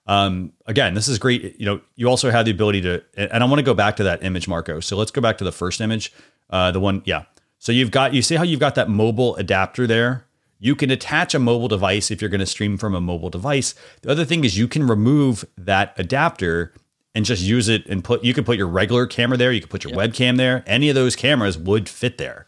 [0.07, 1.59] Um, again, this is great.
[1.59, 4.03] You know, you also have the ability to, and I want to go back to
[4.03, 4.79] that image, Marco.
[4.79, 6.13] So let's go back to the first image,
[6.49, 7.23] uh, the one, yeah.
[7.59, 10.25] So you've got, you see how you've got that mobile adapter there.
[10.59, 13.75] You can attach a mobile device if you're going to stream from a mobile device.
[14.01, 16.73] The other thing is you can remove that adapter
[17.17, 19.69] and just use it and put you can put your regular camera there you can
[19.69, 20.11] put your yep.
[20.11, 22.47] webcam there any of those cameras would fit there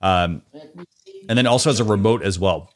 [0.00, 0.40] um,
[1.28, 2.72] and then also has a remote as well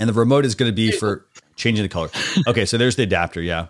[0.00, 2.08] and the remote is going to be for changing the color
[2.46, 3.66] okay so there's the adapter yeah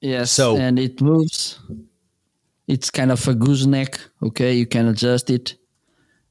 [0.00, 1.58] yes so and it moves
[2.66, 4.00] It's kind of a gooseneck.
[4.22, 5.56] Okay, you can adjust it,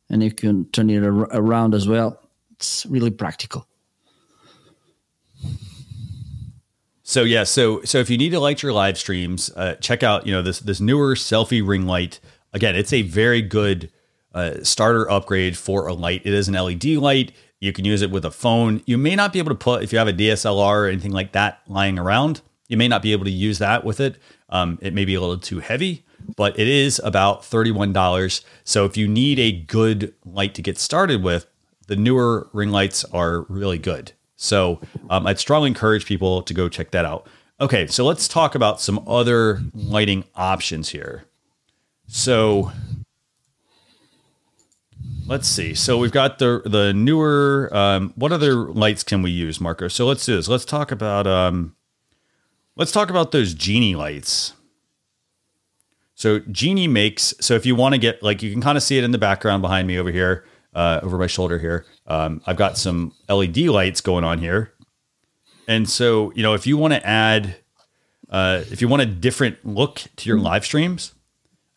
[0.10, 2.20] and you can turn it ar- around as well.
[2.54, 3.68] It's really practical.
[7.06, 10.26] So yeah, so so if you need to light your live streams, uh, check out
[10.26, 12.22] you know this this Neewer selfie ring light.
[12.54, 13.92] Again, it's a very good
[14.34, 16.22] uh, starter upgrade for a light.
[16.24, 17.34] It is an LED light.
[17.60, 18.82] You can use it with a phone.
[18.86, 21.34] You may not be able to put if you have a DSLR or anything like
[21.34, 22.42] that lying around.
[22.70, 24.18] You may not be able to use that with it.
[24.50, 26.06] Um, it may be a little too heavy,
[26.38, 28.46] but it is about thirty-one dollars.
[28.63, 31.48] So if you need a good light to get started with,
[31.88, 34.13] the Neewer ring lights are really good.
[34.43, 37.27] So um, I'd strongly encourage people to go check that out.
[37.62, 41.23] Okay, so let's talk about some other lighting options here.
[42.08, 42.71] So
[45.27, 45.73] let's see.
[45.73, 47.73] So we've got the the Neewer.
[47.73, 49.88] Um, what other lights can we use, Marco?
[49.88, 50.49] So let's do this.
[50.49, 51.75] Let's talk about um,
[52.75, 54.53] let's talk about those Geeni lights.
[56.15, 57.34] So Geeni makes.
[57.39, 59.17] So if you want to get like, you can kind of see it in the
[59.17, 60.43] background behind me over here,
[60.76, 61.86] uh, over my shoulder here.
[62.08, 64.74] Um, I've got some LED lights going on here,
[65.68, 67.56] and so you know if you want to add,
[68.30, 71.14] uh, if you want a different look to your live streams,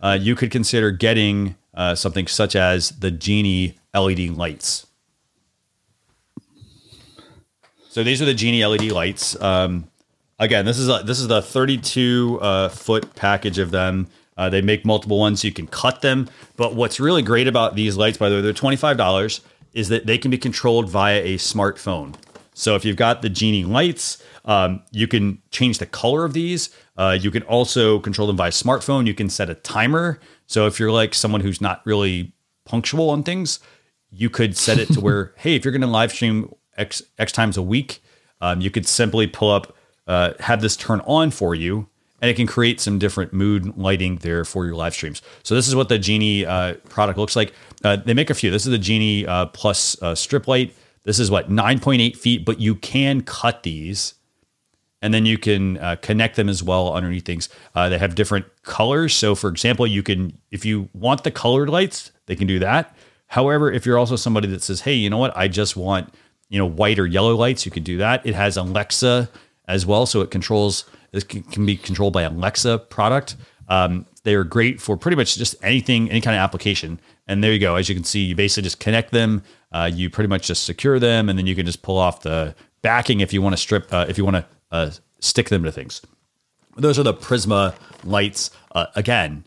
[0.01, 4.87] uh, you could consider getting uh, something such as the Geeni LED lights.
[7.89, 9.41] So these are the Geeni LED lights.
[9.41, 9.89] Um,
[10.39, 14.09] again, this is a, this is the 32 uh, foot package of them.
[14.37, 16.29] Uh, they make multiple ones, so you can cut them.
[16.57, 19.41] But what's really great about these lights, by the way, they're twenty five dollars,
[19.73, 22.15] is that they can be controlled via a smartphone.
[22.55, 26.71] So if you've got the Geeni lights, um, you can change the color of these.
[26.97, 29.07] Uh, you can also control them via smartphone.
[29.07, 30.19] You can set a timer.
[30.47, 32.33] So if you're like someone who's not really
[32.65, 33.61] punctual on things,
[34.11, 37.31] you could set it to where, hey, if you're going to live stream X, X
[37.33, 38.03] times a week,
[38.41, 41.89] um, you could simply pull up, uh, have this turn on for you,
[42.21, 45.23] and it can create some different mood lighting there for your live streams.
[45.43, 47.53] So this is what the Geeni uh, product looks like.
[47.85, 48.51] Uh, they make a few.
[48.51, 50.75] This is the Geeni uh, Plus uh, strip light.
[51.05, 54.15] This is what 9.8 feet, but you can cut these,
[55.03, 57.49] and then you can uh, connect them as well underneath things.
[57.75, 59.15] Uh, they have different colors.
[59.15, 62.97] So, for example, you can if you want the colored lights, they can do that.
[63.29, 65.37] However, if you're also somebody that says, "Hey, you know what?
[65.37, 66.13] I just want
[66.49, 68.27] you know white or yellow lights," you can do that.
[68.27, 69.31] It has Alexa
[69.69, 70.87] as well, so it controls.
[71.17, 73.37] It can, can be controlled by Alexa product.
[73.69, 77.01] Um, they are great for pretty much just anything, any kind of application.
[77.27, 77.77] And there you go.
[77.77, 79.43] As you can see, you basically just connect them.
[79.73, 82.55] Uh, you pretty much just secure them, and then you can just pull off the
[82.83, 85.73] backing if you want to strip, uh, if you want to uh, stick them to
[85.73, 86.03] things.
[86.77, 87.75] Those are the Prisma
[88.05, 88.51] lights.
[88.73, 89.45] Uh, again,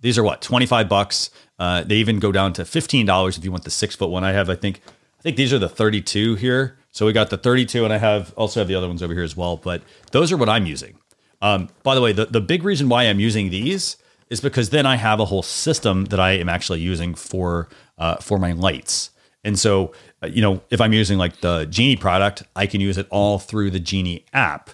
[0.00, 1.30] these are what twenty five bucks.
[1.58, 4.24] Uh, they even go down to fifteen dollars if you want the six foot one.
[4.24, 4.80] I have, I think,
[5.18, 6.76] I think these are the thirty two here.
[6.90, 9.14] So we got the thirty two, and I have also have the other ones over
[9.14, 9.56] here as well.
[9.56, 10.98] But those are what I'm using.
[11.42, 13.98] Um, by the way, the, the big reason why I'm using these
[14.30, 18.16] is because then I have a whole system that I am actually using for uh,
[18.16, 19.10] for my lights.
[19.44, 22.96] And so, uh, you know, if I'm using like the Geeni product, I can use
[22.96, 24.70] it all through the Geeni app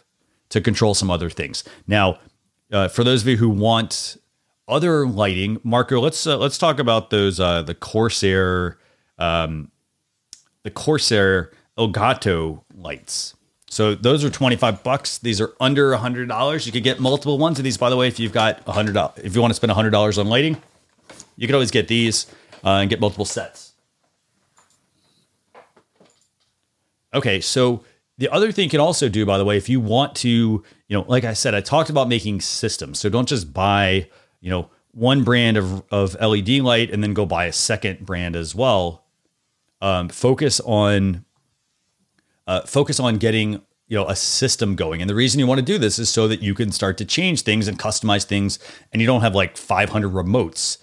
[0.51, 1.65] to control some other things.
[1.87, 2.19] Now,
[2.71, 4.19] uh, for those of you who want
[4.69, 8.79] other lighting, Marco, let's uh, let's talk about those uh, the Corsair
[9.19, 9.71] um,
[10.63, 13.35] the Corsair Elgato lights.
[13.71, 15.19] So those are 25 bucks.
[15.19, 16.67] These are under $100.
[16.67, 19.35] You could get multiple ones of these by the way if you've got $100 if
[19.35, 20.61] you want to spend $100 on lighting.
[21.37, 22.27] You could always get these
[22.65, 23.73] uh, and get multiple sets.
[27.15, 27.85] Okay, so
[28.19, 30.65] the other thing you can also do by the way if you want to, you
[30.91, 32.99] know, like I said I talked about making systems.
[32.99, 34.09] So don't just buy,
[34.41, 38.35] you know, one brand of, of LED light and then go buy a second brand
[38.35, 39.05] as well.
[39.81, 41.25] Um, focus on
[42.49, 45.01] uh, focus on getting you know a system going.
[45.01, 47.05] And the reason you want to do this is so that you can start to
[47.05, 48.59] change things and customize things
[48.93, 50.79] and you don't have like 500 remotes.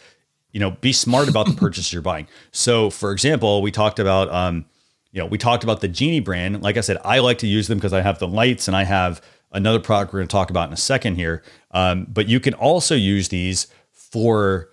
[0.52, 2.28] You know be smart about the purchases you're buying.
[2.52, 4.66] So for example we talked about um
[5.12, 6.62] you know we talked about the Geeni brand.
[6.62, 8.84] Like i said i like to use them because i have the lights and i
[8.84, 11.42] have another product we're going to talk about in a second here.
[11.72, 14.70] Um, but you can also use these for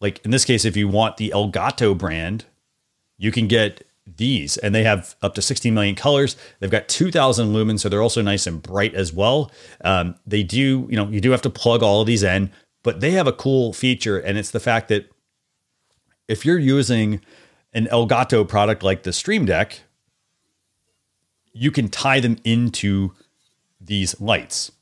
[0.00, 2.44] like in this case if you want the elgato brand
[3.16, 6.36] you can get these and they have up to 16 million colors.
[6.60, 9.50] They've got 2000 lumens so they're also nice and bright as well.
[9.84, 12.50] Um, they do you know you do have to plug all of these in
[12.82, 15.10] but they have a cool feature and it's the fact that
[16.28, 17.20] if you're using
[17.72, 19.80] an elgato product like the stream deck
[21.52, 23.12] you can tie them into
[23.80, 24.72] these lights.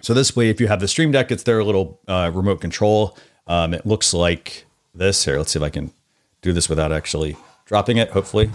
[0.00, 3.16] So this way if you have the stream deck it's their little uh, remote control.
[3.48, 5.24] Um, it looks like this.
[5.24, 5.90] Here let's see if i can
[6.40, 7.36] do this without actually
[7.72, 8.50] dropping it, hopefully.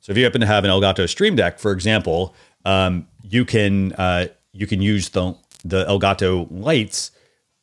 [0.00, 2.34] So if you happen to have an Elgato Stream Deck, for example,
[2.64, 7.12] um, you can uh, you can use the the Elgato lights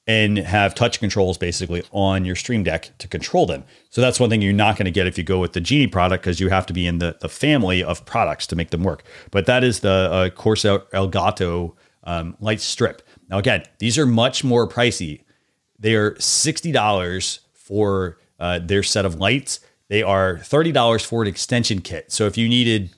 [0.08, 3.66] and have touch controls basically on your Stream Deck to control them.
[3.90, 5.88] So that's one thing you're not going to get if you go with the Geeni
[5.92, 8.84] product because you have to be in the, the family of products to make them
[8.84, 9.04] work.
[9.32, 11.74] But that is the uh, Corsair Elgato
[12.06, 13.02] um, light strip.
[13.30, 15.24] Now, again, these are much more pricey.
[15.78, 19.60] They are $60 for uh, their set of lights.
[19.94, 22.12] They are $30 for an extension kit.
[22.12, 22.90] So if you needed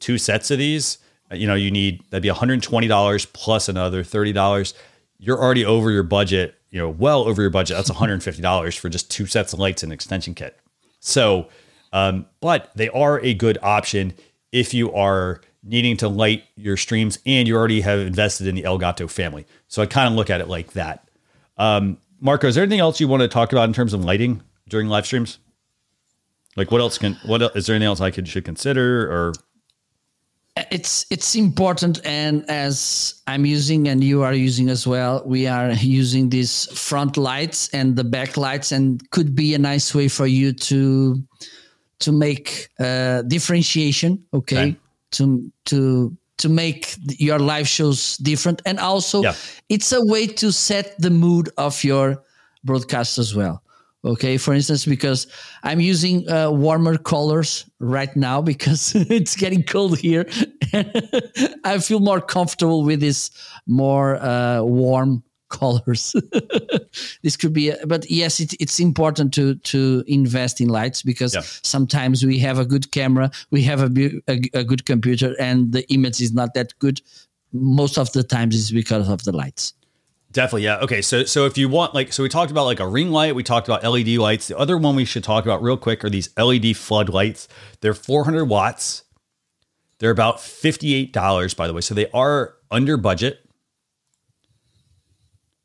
[0.00, 0.98] two sets of these,
[1.32, 4.74] uh, you know, you need that'd be $120 plus another $30
[5.18, 7.78] you're already over your budget, you know, well over your budget.
[7.78, 10.60] That's $150 for just two sets of lights and extension kit.
[10.98, 11.48] So,
[11.90, 14.12] um, but they are a good option
[14.52, 18.64] if you are needing to light your streams and you already have invested in the
[18.64, 19.46] Elgato family.
[19.68, 21.08] So I kind of look at it like that.
[21.56, 24.42] Um, Marco, is there anything else you want to talk about in terms of lighting
[24.68, 25.38] during live streams?
[26.56, 29.32] Like what else can what else, is there anything else I could should consider or
[30.70, 35.70] it's it's important and as i'm using and you are using as well we are
[35.80, 40.26] using these front lights and the back lights and could be a nice way for
[40.26, 41.22] you to
[41.98, 44.76] to make uh differentiation okay, okay.
[45.12, 49.34] to to to make your live shows different and also yeah.
[49.68, 52.22] it's a way to set the mood of your
[52.64, 53.62] broadcast as well
[54.04, 55.26] okay for instance because
[55.62, 60.26] i'm using uh, warmer colors right now because it's getting cold here.
[61.64, 63.30] I feel more comfortable with this
[63.66, 66.14] more uh, warm colors.
[67.22, 71.34] This could be a, but yes it, it's important to to invest in lights because
[71.34, 71.42] yeah.
[71.62, 75.88] sometimes we have a good camera we have a, a, a good computer and the
[75.92, 77.00] image is not that good.
[77.52, 79.74] Most of the times it's because of the lights
[80.32, 80.78] Definitely, yeah.
[80.78, 83.34] Okay, so so if you want like so we talked about like a ring light,
[83.34, 84.46] we talked about LED lights.
[84.46, 87.48] The other one we should talk about real quick are these LED floodlights.
[87.80, 89.04] They're 400 watts.
[89.98, 91.80] They're about $58 by the way.
[91.80, 93.40] So they are under budget.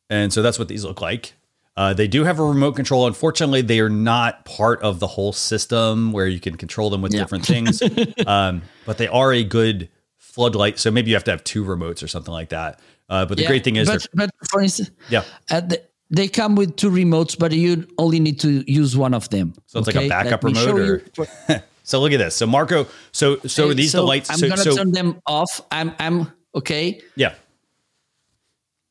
[0.10, 1.34] And so that's what these look like.
[1.78, 3.06] Uh, they do have a remote control.
[3.06, 7.14] Unfortunately, they are not part of the whole system where you can control them with
[7.14, 7.20] yeah.
[7.20, 7.82] different things.
[8.28, 10.80] um, but they are a good floodlight.
[10.80, 12.80] So maybe you have to have two remotes or something like that.
[13.10, 16.28] Uh, but the yeah, great thing is, but, but for instance, yeah, uh, the, they
[16.28, 19.54] come with two remotes, but you only need to use one of them.
[19.68, 20.00] So it's okay?
[20.00, 21.04] like a backup remote.
[21.18, 21.28] Or,
[21.84, 22.36] so look at this.
[22.36, 24.30] So Marco, so so these so the lights.
[24.30, 25.62] I'm so, gonna so, turn them off.
[25.72, 27.02] I'm I'm okay.
[27.16, 27.34] Yeah.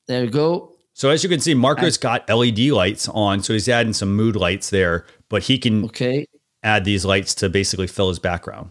[0.07, 0.73] There you go.
[0.93, 4.37] So as you can see, Marco's got LED lights on, so he's adding some mood
[4.37, 6.27] lights there, but he can okay
[6.65, 8.71] add these lights to basically fill his background.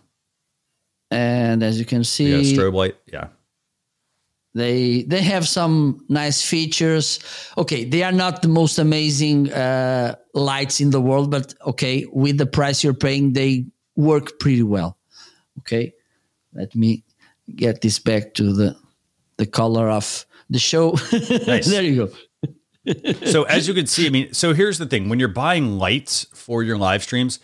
[1.12, 2.96] And as you can see, yeah, strobe light.
[3.12, 3.28] Yeah.
[4.56, 7.20] They they have some nice features.
[7.58, 12.38] Okay, they are not the most amazing uh, lights in the world, but okay, with
[12.38, 14.98] the price you're paying, they work pretty well.
[15.60, 15.94] Okay,
[16.54, 17.04] let me
[17.56, 18.76] get this back to the
[19.38, 20.96] the color of the show.
[21.48, 21.68] Nice.
[21.68, 22.14] there you go.
[23.26, 26.28] so as you can see, I mean, so here's the thing: when you're buying lights
[26.34, 27.40] for your live streams,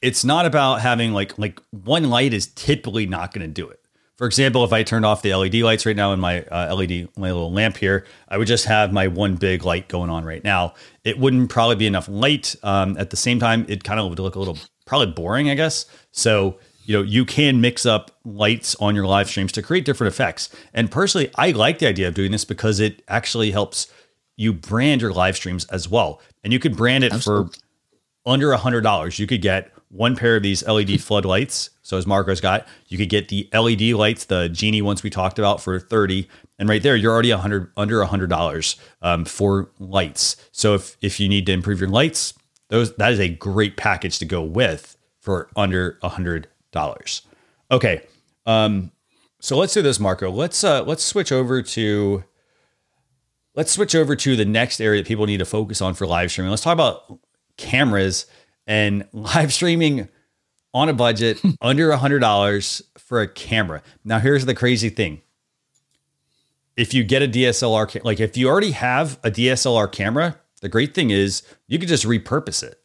[0.00, 3.80] it's not about having like like one light is typically not going to do it.
[4.18, 7.08] For example, if I turned off the LED lights right now in my uh, LED,
[7.16, 10.42] my little lamp here, I would just have my one big light going on right
[10.42, 10.74] now.
[11.04, 12.56] It wouldn't probably be enough light.
[12.64, 15.54] Um, at the same time, it kind of would look a little probably boring, I
[15.54, 15.86] guess.
[16.10, 20.12] So, you know, you can mix up lights on your live streams to create different
[20.12, 20.48] effects.
[20.74, 23.86] And personally, I like the idea of doing this because it actually helps
[24.36, 26.20] you brand your live streams as well.
[26.42, 27.52] And you could brand it Absolutely.
[27.52, 29.20] for under a hundred dollars.
[29.20, 31.70] You could get one pair of these LED floodlights.
[31.82, 35.38] So as Marco's got, you could get the LED lights, the Geeni ones we talked
[35.38, 36.28] about for 30.
[36.58, 40.36] And right there, you're already 100 under $100 um, for lights.
[40.52, 42.34] So if, if you need to improve your lights,
[42.68, 47.22] those that is a great package to go with for under $100.
[47.70, 48.02] Okay.
[48.46, 48.92] Um,
[49.40, 50.30] so let's do this, Marco.
[50.30, 52.24] Let's uh, let's switch over to
[53.54, 56.30] let's switch over to the next area that people need to focus on for live
[56.30, 56.50] streaming.
[56.50, 57.18] Let's talk about
[57.56, 58.26] cameras
[58.68, 60.08] and live streaming
[60.72, 63.82] on a budget under a hundred dollars for a camera.
[64.04, 65.22] Now, here's the crazy thing.
[66.76, 70.94] If you get a DSLR, like if you already have a DSLR camera, the great
[70.94, 72.80] thing is you can just repurpose it.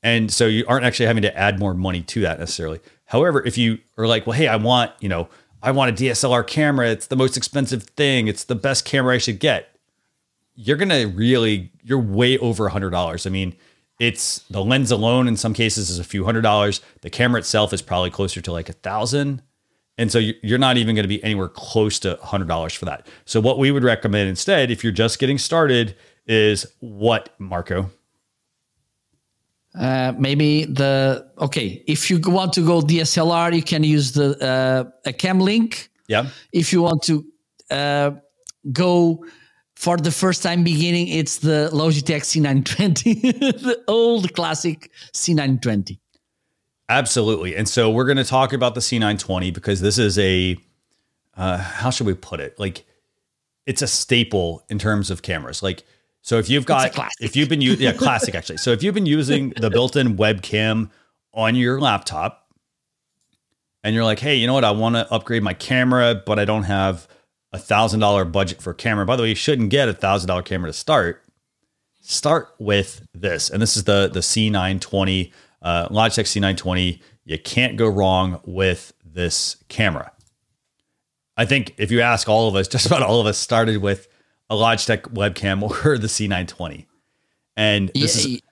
[0.00, 2.78] And so you aren't actually having to add more money to that necessarily.
[3.06, 5.28] However, if you are like, well, hey, I want, you know,
[5.60, 6.88] I want a DSLR camera.
[6.88, 8.28] It's the most expensive thing.
[8.28, 9.74] It's the best camera I should get.
[10.54, 13.26] You're going to really, you're way over a hundred dollars.
[13.26, 13.56] I mean,
[13.98, 16.80] it's the lens alone in some cases is a few hundred dollars.
[17.00, 19.42] The camera itself is probably closer to like a thousand.
[19.98, 23.08] And so you're not even going to be anywhere close to $100 for that.
[23.24, 25.96] So what we would recommend instead, if you're just getting started,
[26.28, 27.90] is what, Marco?
[29.78, 31.82] Uh, maybe the okay.
[31.86, 35.90] If you want to go DSLR, you can use the uh, a Cam Link.
[36.08, 36.28] Yeah.
[36.52, 37.24] If you want to
[37.70, 38.10] uh,
[38.72, 39.24] go
[39.78, 43.22] for the first time beginning, it's the Logitech C920,
[43.62, 46.00] the old classic C920.
[46.88, 47.54] Absolutely.
[47.54, 50.56] And so we're going to talk about the C920 because this is a,
[51.36, 52.58] uh, how should we put it?
[52.58, 52.86] Like,
[53.66, 55.62] it's a staple in terms of cameras.
[55.62, 55.84] Like,
[56.22, 58.56] so if you've got, if you've been using, yeah, classic actually.
[58.56, 60.90] So if you've been using the built in webcam
[61.32, 62.52] on your laptop
[63.84, 64.64] and you're like, hey, you know what?
[64.64, 67.06] I want to upgrade my camera, but I don't have
[67.52, 69.06] a thousand dollar budget for camera.
[69.06, 71.24] By the way, you shouldn't get a thousand dollar camera to start.
[72.00, 73.50] Start with this.
[73.50, 75.32] And this is the, the C920
[75.62, 77.00] uh, Logitech C920.
[77.24, 80.12] You can't go wrong with this camera.
[81.36, 84.08] I think if you ask all of us, just about all of us started with
[84.50, 86.86] a Logitech webcam or the C920.
[87.56, 88.42] And this yeah, is.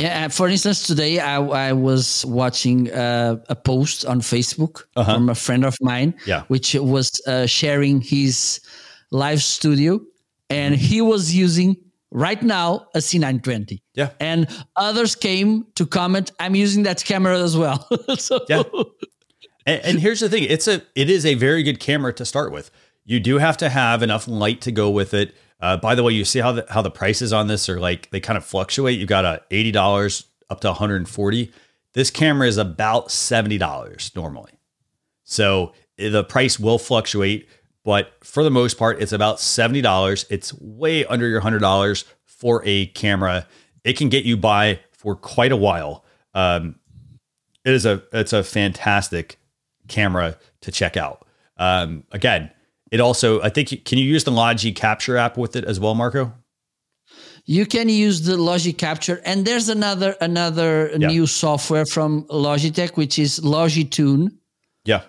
[0.00, 0.28] Yeah.
[0.28, 1.36] For instance, today I,
[1.68, 5.14] I was watching uh, a post on Facebook uh-huh.
[5.14, 6.44] from a friend of mine, yeah.
[6.48, 8.60] which was uh, sharing his
[9.10, 10.00] live studio,
[10.48, 11.76] and he was using
[12.10, 13.80] right now a C920.
[13.94, 14.10] Yeah.
[14.20, 17.86] And others came to comment, I'm using that camera as well.
[18.16, 18.62] so yeah.
[19.66, 22.52] And, and, here's the thing, it's a it is a very good camera to start
[22.52, 22.70] with.
[23.04, 25.34] You do have to have enough light to go with it.
[25.60, 28.10] Uh, by the way, you see how the how the prices on this are like
[28.10, 28.98] they kind of fluctuate.
[28.98, 31.52] You got a eighty dollars up to 140.
[31.92, 34.52] This camera is about seventy dollars normally.
[35.24, 37.48] So the price will fluctuate
[37.84, 40.26] but for the most part, it's about $70.
[40.30, 43.46] It's way under your $100 for a camera.
[43.84, 46.04] It can get you by for quite a while.
[46.34, 46.76] Um,
[47.64, 49.38] it is a it's a fantastic
[49.88, 51.26] camera to check out.
[51.56, 52.50] Um, again,
[52.90, 55.94] it also I think can you use the Logi Capture app with it as well,
[55.94, 56.32] Marco?
[57.46, 61.08] You can use the Logi Capture, and there's another another yeah.
[61.08, 64.36] new software from Logitech, which is Logitune.
[64.84, 65.02] Yeah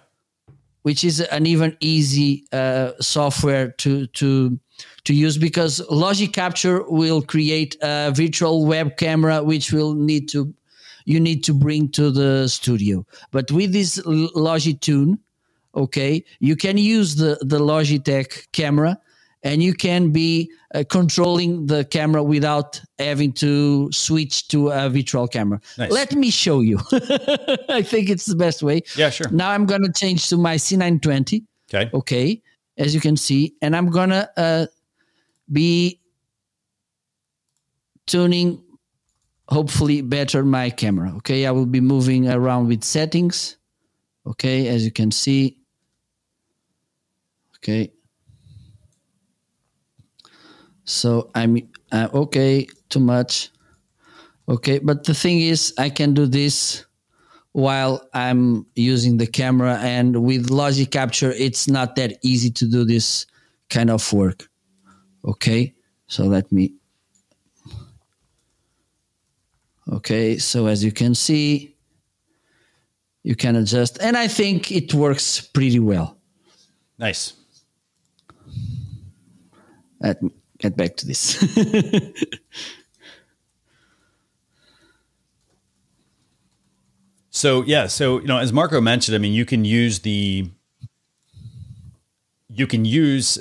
[0.83, 4.59] which is an even easy uh, software to to
[5.03, 10.53] to use because Logi Capture will create a virtual web camera which will need to
[11.05, 13.05] you need to bring to the studio.
[13.31, 15.17] But with this Logitune,
[15.75, 18.99] okay, you can use the the Logitech camera
[19.43, 25.27] and you can be uh, controlling the camera without having to switch to a virtual
[25.27, 25.59] camera.
[25.77, 25.91] Nice.
[25.91, 26.79] Let me show you.
[27.69, 28.81] I think it's the best way.
[28.95, 29.29] Yeah, sure.
[29.31, 31.43] Now I'm going to change to my C920.
[31.73, 31.89] Okay.
[31.93, 32.41] Okay.
[32.77, 34.65] As you can see, and I'm going to uh,
[35.51, 35.99] be
[38.07, 38.63] tuning
[39.49, 41.13] hopefully better my camera.
[41.17, 41.45] Okay.
[41.45, 43.57] I will be moving around with settings.
[44.25, 44.67] Okay.
[44.67, 45.57] As you can see.
[47.61, 47.91] Okay.
[50.83, 51.57] So I'm
[51.91, 53.49] uh, okay, too much.
[54.49, 56.85] Okay, but the thing is, I can do this
[57.51, 62.83] while I'm using the camera, and with Logi Capture, it's not that easy to do
[62.83, 63.27] this
[63.69, 64.49] kind of work.
[65.23, 65.75] Okay,
[66.07, 66.73] so let me.
[69.91, 71.75] Okay, so as you can see,
[73.23, 76.17] you can adjust, and I think it works pretty well.
[76.97, 77.33] Nice.
[80.01, 80.19] Let
[80.57, 81.37] get back to this.
[87.29, 90.49] so yeah, so you know, as Marco mentioned, I mean, you can use the
[92.49, 93.39] you can use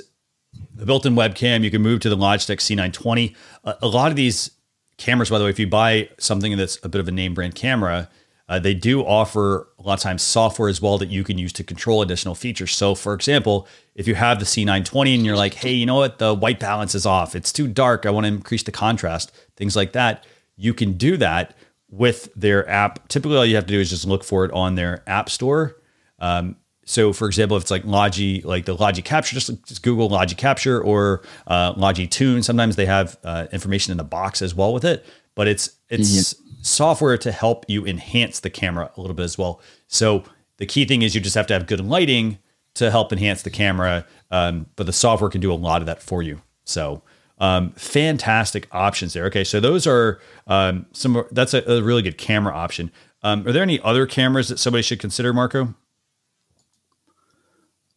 [0.73, 1.63] the built-in webcam.
[1.63, 3.35] You can move to the Logitech C920.
[3.63, 4.51] Uh, a lot of these
[4.97, 7.55] cameras, by the way, if you buy something that's a bit of a name brand
[7.55, 8.09] camera,
[8.51, 11.53] uh, they do offer a lot of times software as well that you can use
[11.53, 12.75] to control additional features.
[12.75, 16.17] So, for example, if you have the C920 and you're like, hey, you know what,
[16.17, 19.77] the white balance is off, it's too dark, I want to increase the contrast, things
[19.77, 20.25] like that,
[20.57, 21.55] you can do that
[21.89, 23.07] with their app.
[23.07, 25.77] Typically, all you have to do is just look for it on their app store.
[26.19, 30.09] Um, so, for example, if it's like Logi, like the Logi Capture, just, just Google
[30.09, 32.43] Logi Capture or uh, Logi Tune.
[32.43, 36.35] Sometimes they have uh, information in the box as well with it, but it's it's
[36.61, 39.61] software to help you enhance the camera a little bit as well.
[39.87, 40.23] So
[40.57, 42.37] the key thing is you just have to have good lighting
[42.75, 46.01] to help enhance the camera, um, but the software can do a lot of that
[46.01, 46.41] for you.
[46.63, 47.03] So
[47.39, 49.25] um, fantastic options there.
[49.25, 51.25] Okay, so those are um, some.
[51.31, 52.91] That's a, a, really good camera option.
[53.23, 55.73] Um, are there any other cameras that somebody should consider, Marco?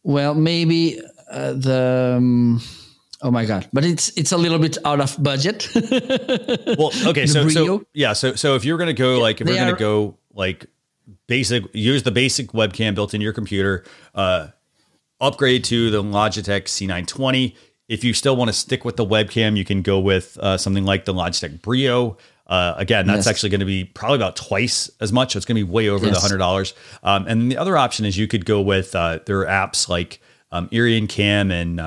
[0.03, 0.99] Well, maybe
[1.29, 2.59] uh, the.
[3.25, 3.67] Oh my god!
[3.73, 5.67] But it's it's a little bit out of budget.
[6.77, 9.73] well, okay, so so yeah, so so if you're gonna go like if you're gonna
[9.73, 10.67] go like
[11.25, 14.49] basic, use the basic webcam built in your computer, uh,
[15.19, 17.55] upgrade to the Logitech C920.
[17.87, 20.85] If you still want to stick with the webcam, you can go with uh, something
[20.85, 22.17] like the Logitech Brio.
[22.45, 23.27] Uh, again, that's yes.
[23.27, 25.35] actually going to be probably about twice as much.
[25.35, 26.13] It's going to be way over yes.
[26.13, 26.75] the hundred dollars.
[27.01, 30.21] Um, and the other option is you could go with uh, their apps like
[30.51, 31.79] um, Iriun Cam and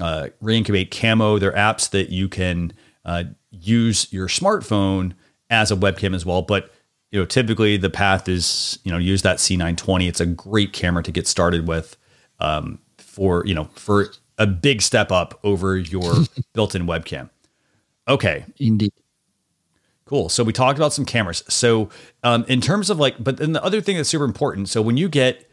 [0.00, 1.38] uh, Reincubate Camo.
[1.38, 2.72] They're apps that you can
[3.04, 5.12] uh, use your smartphone
[5.48, 6.42] as a webcam as well.
[6.42, 6.72] But
[7.10, 10.08] you know, typically the path is you know use that C920.
[10.08, 11.96] It's a great camera to get started with
[12.38, 16.14] um, for you know for a big step up over your
[16.54, 17.30] built-in webcam.
[18.08, 18.92] Okay, Indeed.
[20.06, 20.28] Cool.
[20.28, 21.44] So we talked about some cameras.
[21.48, 21.88] So
[22.24, 24.68] um, in terms of like, but then the other thing that's super important.
[24.68, 25.48] So when you get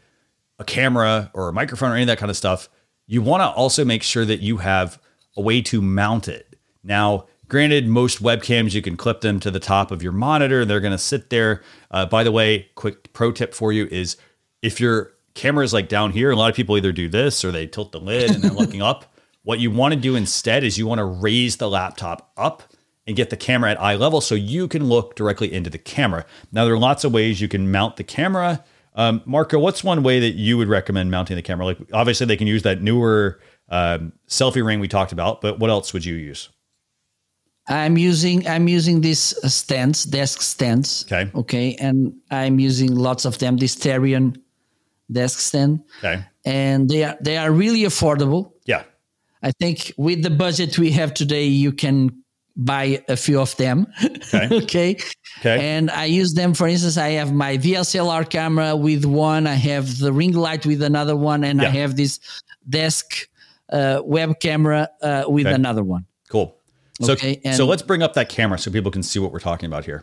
[0.58, 2.68] a camera or a microphone or any of that kind of stuff,
[3.08, 5.00] you want to also make sure that you have
[5.36, 6.56] a way to mount it.
[6.84, 10.60] Now, granted, most webcams you can clip them to the top of your monitor.
[10.60, 11.62] And they're going to sit there.
[11.90, 14.16] Uh, by the way, quick pro tip for you is
[14.62, 17.50] if your camera is like down here, a lot of people either do this or
[17.50, 19.12] they tilt the lid and they're looking up.
[19.42, 22.62] What you want to do instead is you want to raise the laptop up
[23.06, 26.26] and get the camera at eye level so you can look directly into the camera.
[26.52, 28.62] Now, there are lots of ways you can mount the camera.
[28.98, 31.64] Um, Marco, what's one way that you would recommend mounting the camera?
[31.64, 33.40] Like, obviously, they can use that Neewer
[33.70, 36.50] um, selfie ring we talked about, but what else would you use?
[37.68, 39.20] I'm using I'm using these
[39.52, 41.04] stands, desk stands.
[41.06, 41.30] Okay.
[41.34, 43.58] Okay, and I'm using lots of them.
[43.58, 44.36] This Therion
[45.12, 45.84] desk stand.
[45.98, 46.24] Okay.
[46.44, 48.52] And they are they are really affordable.
[48.64, 48.84] Yeah.
[49.42, 52.24] I think with the budget we have today, you can
[52.58, 53.86] buy a few of them.
[54.04, 54.48] Okay.
[54.62, 54.96] okay.
[55.38, 55.68] Okay.
[55.76, 56.52] And I use them.
[56.52, 59.46] For instance, I have my DSLR camera with one.
[59.46, 62.18] I have the ring light with another one, and I have this
[62.68, 63.28] desk
[63.72, 65.54] uh, web camera uh, with Okay.
[65.54, 66.04] another one.
[66.28, 66.56] Cool.
[67.00, 69.38] So, Okay, and- so let's bring up that camera so people can see what we're
[69.38, 70.02] talking about here.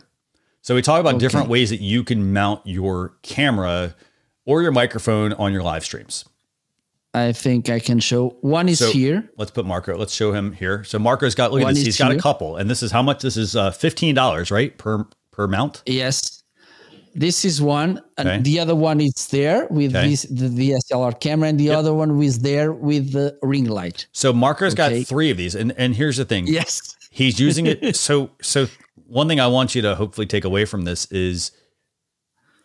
[0.62, 3.94] So we talk about different ways that you can mount your camera
[4.46, 6.24] or your microphone on your live streams.
[7.16, 8.36] I think I can show.
[8.42, 9.30] One is So here.
[9.38, 9.96] let's put Marco.
[9.96, 10.84] Let's show him here.
[10.84, 11.84] So Marco's got look at this.
[11.84, 13.22] He's got a couple, and this is how much?
[13.22, 15.82] This is uh, fifteen dollars, right per per mount.
[15.86, 16.42] Yes.
[17.14, 18.42] This is one, and Okay.
[18.42, 20.10] the other one is there with Okay.
[20.10, 24.06] this the DSLR camera, and the other one is there with the ring light.
[24.12, 24.98] So Marco's Okay.
[24.98, 26.46] got three of these, and and here's the thing.
[26.46, 26.94] Yes.
[27.10, 27.96] He's using it.
[28.08, 28.68] so so
[29.06, 31.52] one thing I want you to hopefully take away from this is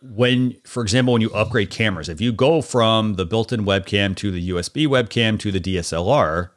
[0.02, 4.30] when, for example, when you upgrade cameras, if you go from the built-in webcam to
[4.30, 6.50] the USB webcam to the DSLR,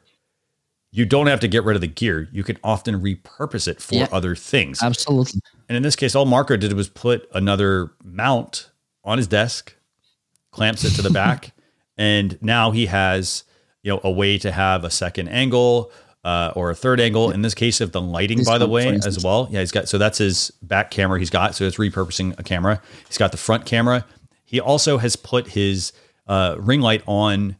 [0.90, 2.28] you don't have to get rid of the gear.
[2.32, 4.08] You can often repurpose it for Yeah.
[4.10, 4.82] other things.
[4.82, 5.40] Absolutely.
[5.68, 8.70] And in this case, all Marco did was put another mount
[9.04, 9.74] on his desk,
[10.50, 11.52] clamps it to the back,
[11.96, 13.44] and now he has
[13.82, 15.92] you know a way to have a second angle
[16.26, 17.30] uh, or a third angle.
[17.30, 19.48] In this case, of the lighting, This by the way, as well.
[19.50, 21.18] Yeah, he's got so that's his back camera.
[21.18, 22.82] He's got so it's repurposing a camera.
[23.06, 24.04] He's got the front camera.
[24.44, 25.92] He also has put his
[26.26, 27.56] uh, ring light on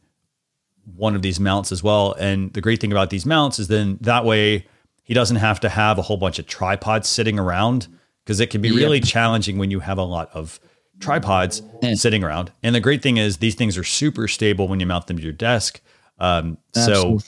[0.94, 2.12] one of these mounts as well.
[2.18, 4.66] And the great thing about these mounts is then that way
[5.04, 7.86] he doesn't have to have a whole bunch of tripods sitting around
[8.24, 8.76] because it can be Yep.
[8.76, 10.58] really challenging when you have a lot of
[11.00, 12.50] tripods And- sitting around.
[12.62, 15.22] And the great thing is these things are super stable when you mount them to
[15.22, 15.80] your desk.
[16.18, 17.20] Um, so.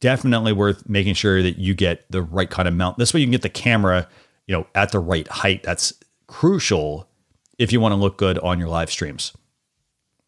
[0.00, 2.98] Definitely worth making sure that you get the right kind of mount.
[2.98, 4.08] This way you can get the camera,
[4.46, 5.62] you know, at the right height.
[5.62, 5.92] That's
[6.26, 7.08] crucial
[7.58, 9.32] if you want to look good on your live streams.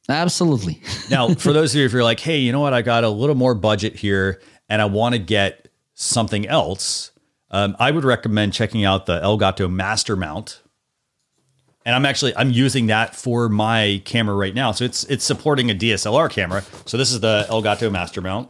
[0.08, 0.80] Absolutely.
[1.10, 3.08] Now, for those of you, if you're like, hey, you know what, I got a
[3.10, 7.10] little more budget here and I want to get something else,
[7.50, 10.62] um, I would recommend checking out the Elgato Master Mount.
[11.84, 14.72] And I'm actually I'm using that for my camera right now.
[14.72, 16.64] So it's it's supporting a DSLR camera.
[16.86, 18.48] So this is the Elgato Master Mount.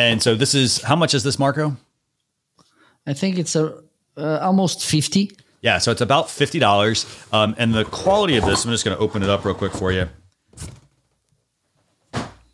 [0.00, 1.76] And so this is how much is this, Marco?
[3.06, 3.82] I think it's a
[4.16, 5.30] uh, almost fifty.
[5.60, 8.64] Yeah, so it's about fifty dollars, um, and the quality of this.
[8.64, 10.08] I'm just going to open it up real quick for you.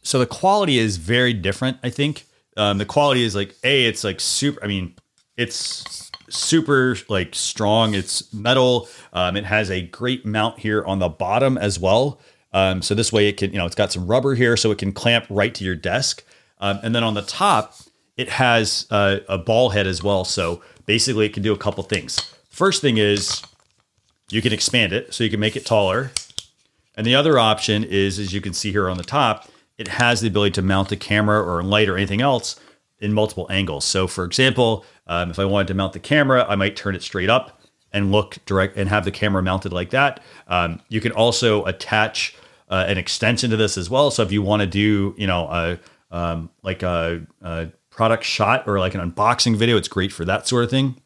[0.03, 1.79] So the quality is very different.
[1.85, 2.25] I think
[2.57, 3.87] um, the quality is like a.
[3.87, 4.63] It's like super.
[4.65, 4.97] I mean,
[5.37, 7.95] it's super like strong.
[7.95, 8.89] It's metal.
[9.13, 12.19] Um, it has a great mount here on the bottom as well.
[12.53, 14.79] Um, so this way it can, you know, it's got some rubber here, so it
[14.79, 16.25] can clamp right to your desk.
[16.59, 17.75] Um, and then on the top,
[18.17, 20.25] it has uh, a ball head as well.
[20.25, 22.19] So basically, it can do a couple things.
[22.49, 23.43] First thing is
[24.31, 26.11] you can expand it, so you can make it taller.
[26.97, 30.23] And the other option is, as you can see here on the top, it has
[30.23, 32.59] the ability to mount the camera or light or anything else
[32.99, 33.85] in multiple angles.
[33.85, 37.03] So, for example, um, if I wanted to mount the camera, I might turn it
[37.03, 37.61] straight up
[37.93, 40.21] and look direct and have the camera mounted like that.
[40.49, 42.35] Um, you can also attach
[42.71, 44.11] uh, an extension to this as well.
[44.11, 45.79] So, if you want to do, you know, a
[46.11, 50.47] um, like a, a product shot or like an unboxing video, it's great for that
[50.47, 51.01] sort of thing.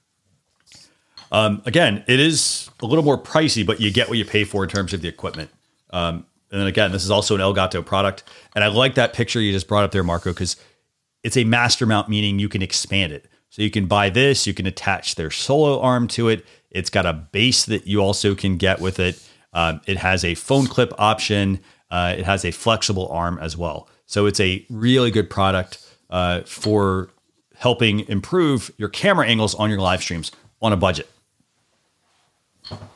[1.33, 4.65] Um, again, it is a little more pricey, but you get what you pay for
[4.65, 5.51] in terms of the equipment.
[5.91, 8.25] Um, and then again, this is also an Elgato product.
[8.55, 10.57] And I like that picture you just brought up there, Marco, because
[11.23, 13.27] it's a master mount, meaning you can expand it.
[13.51, 16.45] So you can buy this, you can attach their solo arm to it.
[16.71, 19.21] It's got a base that you also can get with it.
[19.53, 21.61] Um, it has a phone clip option.
[21.91, 23.89] Uh, it has a flexible arm as well.
[24.11, 25.79] So it's a really good product
[26.11, 27.11] uh, for
[27.55, 31.09] helping improve your camera angles on your live streams on a budget.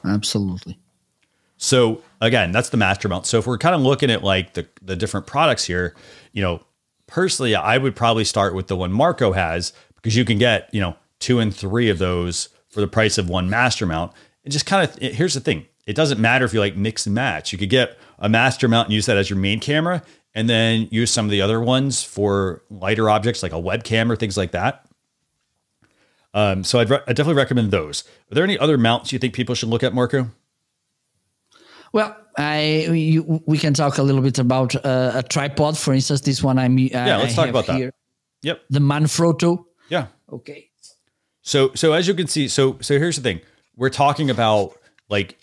[0.04, 0.76] Absolutely.
[1.56, 3.26] So again, that's the master mount.
[3.26, 5.94] So if we're kind of looking at like the the different products here,
[6.32, 6.64] you know,
[7.06, 10.80] personally, I would probably start with the one Marco has because you can get you
[10.80, 14.10] know two and three of those for the price of one master mount.
[14.42, 17.14] And just kind of here's the thing: it doesn't matter if you like mix and
[17.14, 17.52] match.
[17.52, 20.02] You could get a master mount and use that as your main camera,
[20.34, 24.16] and then use some of the other ones for lighter objects like a webcam or
[24.16, 24.86] things like that.
[26.34, 28.02] Um, so I'd, re- I'd definitely recommend those.
[28.30, 30.30] Are there any other mounts you think people should look at, Marco?
[31.92, 36.22] Well, I you, we can talk a little bit about uh, a tripod, for instance.
[36.22, 37.18] This one I'm yeah.
[37.18, 37.86] Let's I talk about here.
[37.86, 37.94] that.
[38.42, 38.62] Yep.
[38.70, 39.64] The Manfrotto.
[39.88, 40.08] Yeah.
[40.32, 40.70] Okay.
[41.42, 43.40] So so as you can see, so so here's the thing.
[43.76, 44.74] We're talking about
[45.08, 45.38] like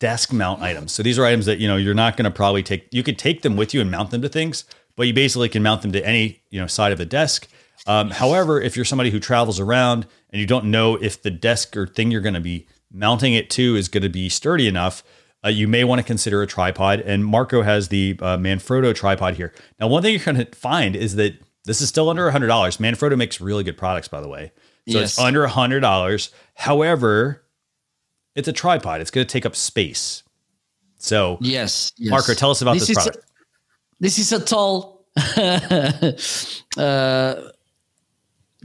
[0.00, 0.92] desk mount items.
[0.92, 2.88] So these are items that you know you're not going to probably take.
[2.92, 4.64] You could take them with you and mount them to things,
[4.96, 7.48] but you basically can mount them to any you know side of the desk.
[7.86, 11.76] Um, however, if you're somebody who travels around and you don't know if the desk
[11.76, 15.02] or thing you're going to be mounting it to is going to be sturdy enough,
[15.44, 17.00] uh, you may want to consider a tripod.
[17.00, 19.54] And Marco has the uh, Manfrotto tripod here.
[19.78, 21.34] Now, one thing you're going to find is that
[21.64, 22.48] this is still under $100.
[22.78, 24.52] Manfrotto makes really good products, by the way.
[24.88, 25.10] So Yes.
[25.12, 26.30] it's under $100.
[26.54, 27.42] However,
[28.38, 29.00] it's a tripod.
[29.00, 30.22] It's going to take up space.
[30.98, 31.92] So, Yes.
[31.96, 32.10] yes.
[32.10, 33.16] Marco, tell us about this, is product.
[33.16, 33.20] A,
[34.00, 35.04] this is a tall
[36.76, 37.34] uh,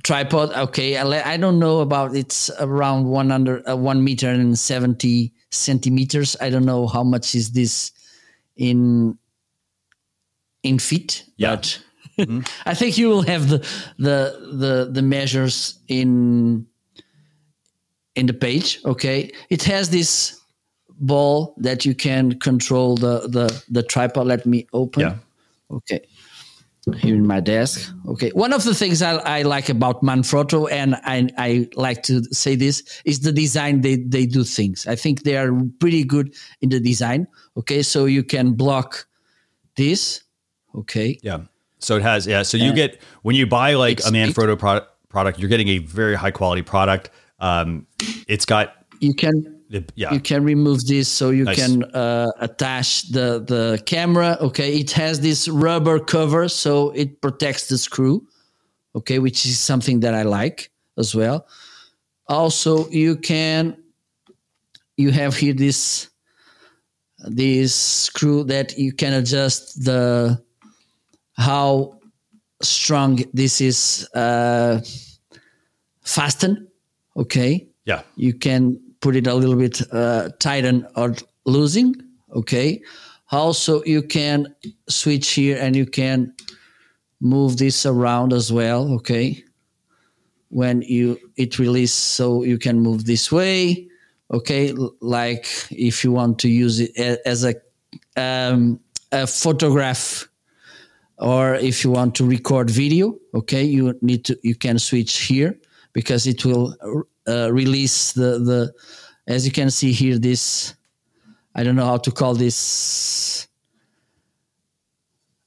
[0.03, 0.53] tripod.
[0.53, 5.33] Okay, I, I don't know about it's around one under uh, one meter and seventy
[5.51, 6.35] centimeters.
[6.39, 7.91] I don't know how much is this
[8.55, 9.17] in
[10.61, 11.25] in feet.
[11.37, 11.55] Yeah.
[11.55, 11.79] But
[12.65, 13.59] I think you will have the
[13.97, 16.67] the the the measures in
[18.15, 18.79] in the page.
[18.85, 20.39] Okay, it has this
[20.99, 24.27] ball that you can control the the the tripod.
[24.27, 25.01] Let me open.
[25.01, 25.15] Yeah.
[25.71, 26.01] Okay.
[26.97, 27.89] Here in my desk.
[28.09, 28.29] Okay.
[28.31, 32.57] One of the things I, I like about Manfrotto, and I, I like to say
[32.57, 34.85] this, is the design they, they do things.
[34.85, 35.49] I think they are
[35.79, 37.25] pretty good in the design.
[37.55, 37.83] Okay.
[37.83, 39.07] So you can block
[39.77, 40.23] this.
[40.75, 41.17] Okay.
[41.23, 41.43] Yeah.
[41.79, 42.43] So it has, yeah.
[42.43, 46.15] So you get, when you buy like a Manfrotto product, product, you're getting a very
[46.15, 47.11] high quality product.
[47.43, 47.85] Um,
[48.27, 48.67] it's got,
[48.99, 50.13] You can the, yeah.
[50.13, 51.57] you can remove this so you Nice.
[51.57, 57.67] can uh, attach the the camera okay it has this rubber cover so it protects
[57.69, 58.25] the screw
[58.95, 61.47] okay which is something that i like as well
[62.27, 63.75] also you can
[64.95, 66.09] you have here this
[67.25, 70.39] this screw that you can adjust the
[71.35, 71.97] how
[72.61, 74.79] strong this is uh
[76.03, 76.67] fastened
[77.15, 77.67] okay?
[77.85, 78.01] Yeah.
[78.15, 81.95] you can put it a little bit uh, tighten or losing
[82.33, 82.81] okay?
[83.31, 84.55] Also you can
[84.87, 86.33] switch here and you can
[87.19, 89.43] move this around as well okay?
[90.49, 93.87] When you it release so you can move this way
[94.31, 94.73] okay?
[95.01, 97.55] Like if you want to use it as a
[98.15, 98.79] um,
[99.11, 100.27] a photograph
[101.19, 103.63] or if you want to record video okay?
[103.63, 105.59] You need to you can switch here
[105.93, 106.75] because it will
[107.27, 108.73] uh, release the the
[109.27, 110.75] as you can see here this
[111.55, 113.47] i don't know how to call this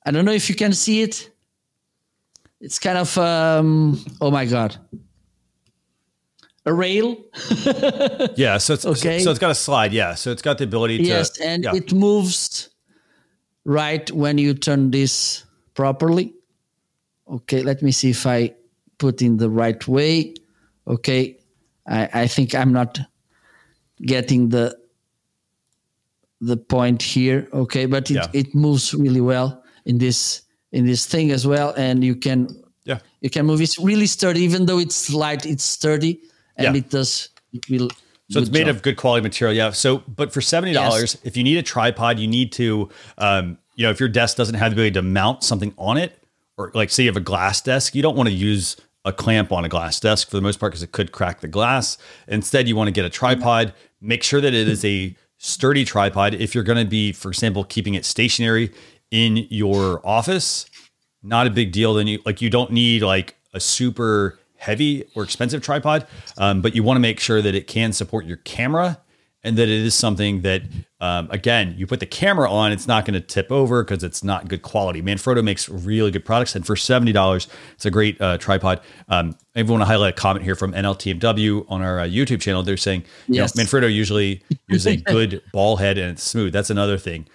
[0.06, 1.30] i don't know if you can see it
[2.60, 4.76] it's kind of um oh my god
[6.64, 7.16] a rail
[8.36, 8.58] Yeah.
[8.58, 9.20] So it's, Okay.
[9.20, 9.92] so it's got a slide.
[9.92, 10.14] Yeah.
[10.14, 11.74] So it's got the ability to, yes and yeah.
[11.74, 12.70] it moves
[13.64, 15.44] right when you turn this
[15.74, 16.34] properly
[17.30, 18.52] okay let me see if i
[18.98, 20.34] put in the right way
[20.86, 21.36] okay
[21.88, 22.98] i i think i'm not
[24.02, 24.76] getting the
[26.40, 28.26] the point here okay but it, Yeah.
[28.32, 30.42] it moves really well in this
[30.72, 32.48] in this thing as well and you can
[32.84, 32.98] yeah.
[33.20, 36.20] you can move it's really sturdy even though it's light it's sturdy
[36.56, 36.80] and Yeah.
[36.80, 37.88] it does it will
[38.28, 38.76] So it's made job.
[38.76, 39.54] of good quality material.
[39.56, 39.70] Yeah.
[39.72, 42.88] So, but for seventy dollars, if you need a tripod, you need to,
[43.18, 46.10] um, you know, if your desk doesn't have the ability to mount something on it,
[46.58, 48.76] or like say you have a glass desk, you don't want to use
[49.06, 51.48] a clamp on a glass desk for the most part because it could crack the
[51.48, 51.96] glass.
[52.26, 53.72] Instead, you want to get a tripod.
[54.00, 56.34] Make sure that it is a sturdy tripod.
[56.34, 58.72] If you're going to be, for example, keeping it stationary
[59.10, 60.66] in your office,
[61.22, 61.94] not a big deal.
[61.94, 66.74] Then you like you don't need like a super heavy or expensive tripod, um, but
[66.74, 69.00] you want to make sure that it can support your camera
[69.46, 70.62] and that it is something that
[71.00, 74.22] um, again you put the camera on, it's not going to tip over because it's
[74.22, 75.00] not good quality.
[75.00, 78.80] Manfrotto makes really good products, and for seventy dollars, it's a great uh, tripod.
[79.08, 82.62] Um, I want to highlight a comment here from NLTMW on our uh, YouTube channel.
[82.62, 83.54] They're saying, Yes.
[83.56, 86.52] you know, Manfrotto usually uses a good ball head and it's smooth.
[86.52, 87.26] That's another thing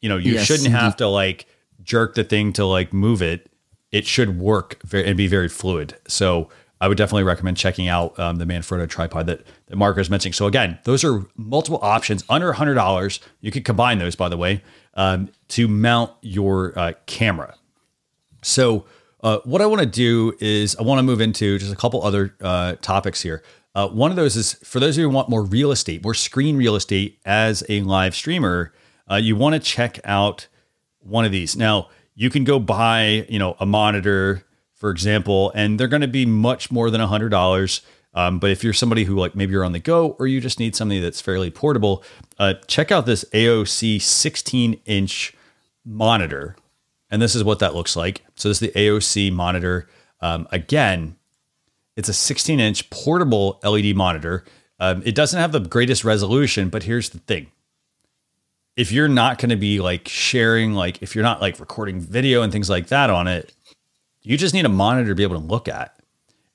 [0.00, 1.46] you know you Yes, shouldn't have to like
[1.82, 3.50] jerk the thing to like move it,
[3.90, 5.96] it should work very, and be very fluid.
[6.06, 6.50] So
[6.80, 10.32] I would definitely recommend checking out um, the Manfrotto tripod that, that Marco is mentioning.
[10.32, 13.20] So again, those are multiple options under $100.
[13.40, 14.62] You can combine those, by the way,
[14.94, 17.54] um, to mount your uh, camera.
[18.42, 18.84] So
[19.22, 22.02] uh, what I want to do is I want to move into just a couple
[22.02, 23.42] other uh, topics here.
[23.74, 26.14] Uh, one of those is for those of you who want more real estate, more
[26.14, 28.72] screen real estate as a live streamer,
[29.10, 30.46] uh, you want to check out
[31.00, 31.56] one of these.
[31.56, 34.44] Now, you can go buy, you know, a monitor,
[34.84, 37.80] for example, and they're going to be much more than a hundred dollars.
[38.12, 40.60] Um, but if you're somebody who like maybe you're on the go or you just
[40.60, 42.04] need something that's fairly portable,
[42.38, 45.32] uh, check out this AOC 16 inch
[45.86, 46.54] monitor.
[47.10, 48.26] And this is what that looks like.
[48.34, 49.88] So this is the AOC monitor.
[50.20, 51.16] Um, again,
[51.96, 54.44] it's a 16 inch portable LED monitor.
[54.80, 57.46] Um, it doesn't have the greatest resolution, but here's the thing.
[58.76, 62.42] If you're not going to be like sharing, like if you're not like recording video
[62.42, 63.54] and things like that on it,
[64.24, 65.96] you just need a monitor to be able to look at.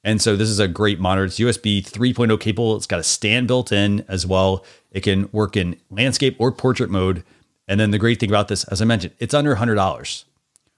[0.03, 1.25] And so this is a great monitor.
[1.25, 2.75] It's USB 3.0 capable.
[2.75, 4.65] It's got a stand built in as well.
[4.91, 7.23] It can work in landscape or portrait mode.
[7.67, 10.23] And then the great thing about this, as I mentioned, it's under $100.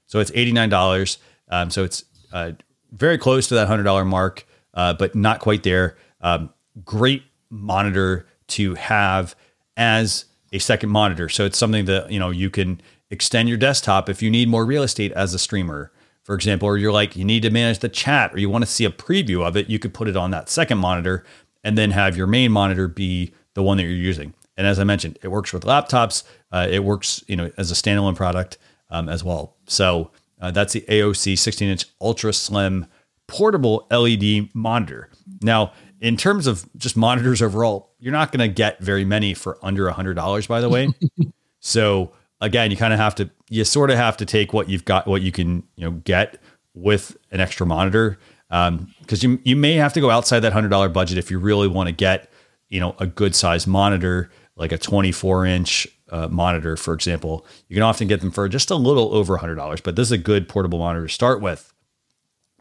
[0.08, 1.18] So it's $89.
[1.50, 2.54] Um, so it's uh,
[2.92, 5.98] very close to that $100 mark uh, but not quite there.
[6.22, 6.52] Um,
[6.86, 9.36] great monitor to have
[9.78, 11.30] as a second monitor.
[11.30, 14.66] So it's something that you know you can extend your desktop if you need more
[14.66, 15.92] real estate as a streamer,
[16.32, 18.72] for example, or you're like you need to manage the chat or you want to
[18.72, 19.70] see a preview of it.
[19.70, 21.26] You could put it on that second monitor
[21.62, 24.34] and then have your main monitor be the one that you're using.
[24.56, 26.24] And as I mentioned, it works with laptops.
[26.50, 28.58] Uh, it works, you know, as a standalone product
[28.90, 29.58] um, as well.
[29.68, 32.86] So uh, that's the AOC 16-inch ultra slim
[33.28, 35.10] portable LED monitor.
[35.42, 39.58] Now, in terms of just monitors overall, you're not going to get very many for
[39.62, 40.88] under a hundred dollars, by the way.
[41.60, 44.86] so again, you kind of have to, you sort of have to take what you've
[44.86, 46.42] got, what you can, you know, get
[46.74, 48.18] with an extra monitor.
[48.50, 51.40] Um, cause you, you may have to go outside that hundred dollar budget if you
[51.40, 52.30] really want to get,
[52.68, 57.46] you know, a good size monitor, like a 24 inch uh, monitor, for example.
[57.70, 60.12] You can often get them for just a little over hundred dollars, but this is
[60.12, 61.74] a good portable monitor to start with.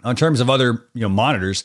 [0.04, 1.64] In terms of other you know monitors,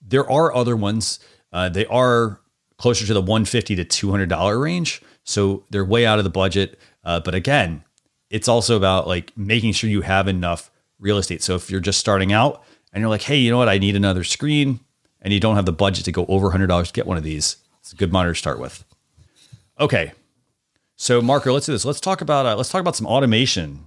[0.00, 1.20] there are other ones.
[1.52, 2.40] Uh, they are
[2.78, 6.78] closer to the 150 to 200 dollar range, so they're way out of the budget.
[7.06, 7.82] Uh, but again,
[8.28, 11.42] it's also about like making sure you have enough real estate.
[11.42, 13.96] So if you're just starting out and you're like, hey, you know what, I need
[13.96, 14.80] another screen,
[15.22, 17.22] and you don't have the budget to go over hundred dollars to get one of
[17.22, 18.84] these, it's a good monitor to start with.
[19.80, 20.12] Okay,
[20.96, 21.86] so Marco, let's do this.
[21.86, 23.86] Let's talk about uh, let's talk about some automation.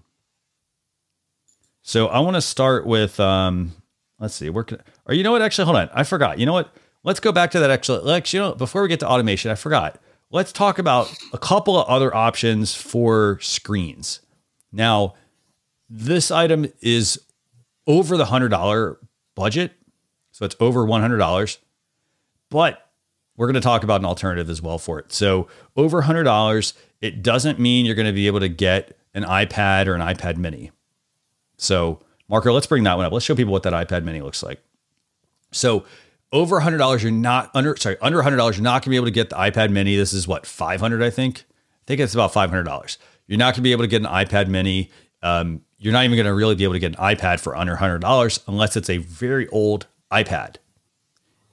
[1.84, 3.74] So I want to start with um,
[4.20, 4.50] Let's see.
[4.50, 4.66] We're
[5.06, 5.42] or you know what?
[5.42, 5.90] Actually, hold on.
[5.94, 6.40] I forgot.
[6.40, 6.76] You know what?
[7.04, 7.72] Let's go back to that.
[7.72, 10.00] Actually, like you know, before we get to automation, I forgot.
[10.32, 14.22] Let's talk about a couple of other options for screens.
[14.72, 15.16] Now,
[15.90, 17.20] this item is
[17.88, 19.00] over the hundred dollar
[19.36, 19.72] budget,
[20.32, 21.58] so it's over one hundred dollars.
[22.50, 22.88] But
[23.38, 25.12] we're going to talk about an alternative as well for it.
[25.12, 29.24] So over hundred dollars, it doesn't mean you're going to be able to get an
[29.24, 30.72] iPad or an iPad Mini.
[31.58, 33.12] So Marco, let's bring that one up.
[33.12, 34.62] Let's show people what that iPad mini looks like.
[35.52, 35.86] So
[36.32, 39.30] over $100, you're not under, sorry, under $100, you're not gonna be able to get
[39.30, 39.96] the iPad mini.
[39.96, 41.46] This is what, 500, I think?
[41.50, 42.98] I think it's about $500.
[43.28, 44.92] You're not gonna be able to get an iPad mini.
[45.24, 48.40] Um, you're not even gonna really be able to get an iPad for under $100
[48.48, 50.58] unless it's a very old iPad.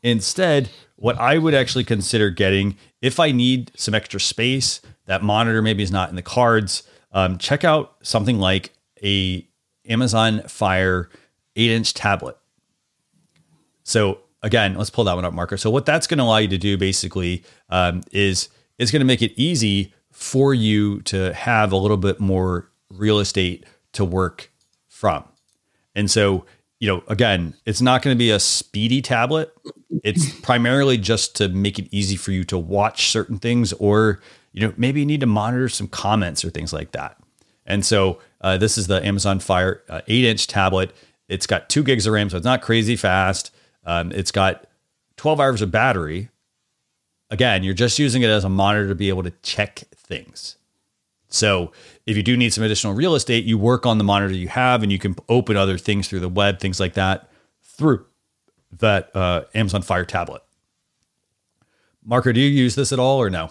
[0.02, 5.62] Instead, what I would actually consider getting if I need some extra space, that monitor
[5.62, 8.72] maybe is not in the cards, um, check out something like
[9.02, 9.46] a
[9.88, 11.08] Amazon Fire
[11.54, 12.36] 8 inch tablet.
[13.84, 15.56] So again, let's pull that one up, Marco.
[15.56, 19.06] So what that's going to allow you to do basically um, is is going to
[19.06, 24.50] make it easy for you to have a little bit more real estate to work
[24.88, 25.24] from.
[25.94, 26.46] And so,
[26.78, 29.52] you know, again, it's not going to be a speedy tablet.
[30.04, 34.20] It's primarily just to make it easy for you to watch certain things or,
[34.52, 37.18] you know, maybe you need to monitor some comments or things like that.
[37.66, 40.94] And so uh, this is the Amazon Fire uh, eight inch tablet.
[41.28, 43.50] It's got two gigs of RAM, so it's not crazy fast.
[43.86, 44.66] Um, it's got
[45.16, 46.28] 12 hours of battery.
[47.30, 50.56] Again, you're just using it as a monitor to be able to check things.
[51.28, 51.72] So
[52.04, 54.82] if you do need some additional real estate, you work on the monitor you have
[54.82, 57.30] and you can open other things through the web, things like that,
[57.62, 58.06] through
[58.78, 60.42] that uh, Amazon Fire tablet.
[62.04, 63.50] Marco, do you use this at all or no?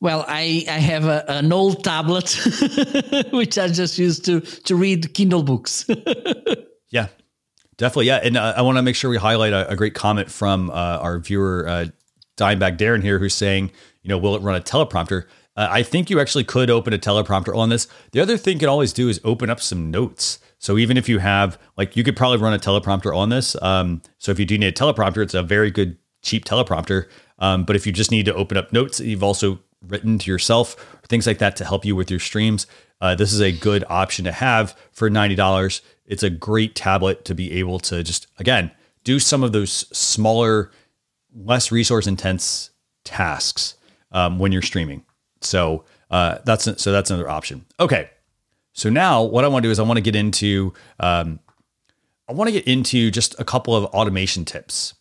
[0.00, 2.30] Well, I, I have a, an old tablet,
[3.32, 5.86] which I just use to, to read Kindle books.
[6.90, 7.08] yeah,
[7.78, 8.06] definitely.
[8.06, 8.20] Yeah.
[8.22, 10.74] And uh, I want to make sure we highlight a, a great comment from uh,
[10.74, 11.86] our viewer, uh,
[12.36, 13.72] Dimebag Darren here, who's saying,
[14.02, 15.24] you know, will it run a teleprompter?
[15.58, 17.88] uh, I think you actually could open a teleprompter on this.
[18.12, 20.38] The other thing you can always do is open up some notes.
[20.60, 23.60] So even if you have, like, you could probably run a teleprompter on this.
[23.60, 27.08] Um, so if you do need a teleprompter, it's a very good, cheap teleprompter.
[27.40, 30.30] Um, but if you just need to open up notes that you've also written to
[30.30, 30.74] yourself,
[31.08, 32.68] things like that to help you with your streams,
[33.00, 35.80] uh, this is a good option to have for $90.
[36.08, 38.72] It's a great tablet to be able to just, again,
[39.04, 40.72] do some of those smaller,
[41.32, 42.70] less resource intense
[43.04, 43.76] tasks
[44.10, 45.04] um, when you're streaming.
[45.40, 47.64] So uh, that's so that's another option.
[47.78, 48.10] Okay,
[48.72, 51.38] so now what I want to do is I want to get into um,
[52.28, 54.94] I want to get into just a couple of automation tips.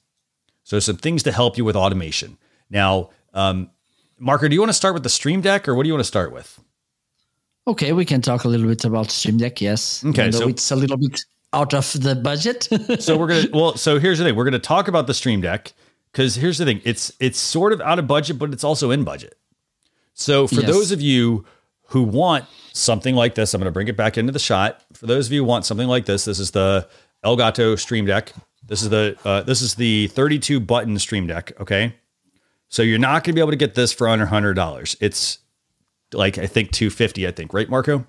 [0.64, 2.38] So some things to help you with automation.
[2.70, 3.72] Now, um,
[4.20, 6.04] Marco, do you want to start with the Stream Deck or what do you want
[6.04, 6.60] to start with?
[7.68, 9.60] Okay, we can talk a little bit about Stream Deck.
[9.60, 10.04] Yes.
[10.06, 11.20] Okay, so it's a little bit
[11.52, 12.68] out of the budget.
[13.00, 15.74] so we're gonna well, so here's the thing: we're gonna talk about the Stream Deck
[16.12, 19.04] because here's the thing: it's it's sort of out of budget, but it's also in
[19.04, 19.38] budget.
[20.14, 20.66] So for yes.
[20.66, 21.46] those of you
[21.90, 24.84] who want something like this, I'm going to bring it back into the shot.
[24.94, 26.88] For those of you who want something like this, this is the
[27.24, 28.34] Elgato Stream Deck.
[28.66, 31.52] This is the uh, this is the 32 button Stream Deck.
[31.60, 31.94] Okay,
[32.70, 34.96] so you're not going to be able to get this for under hundred dollars.
[35.02, 35.40] It's
[36.14, 37.28] like I think 250.
[37.28, 38.06] I think right, Marco.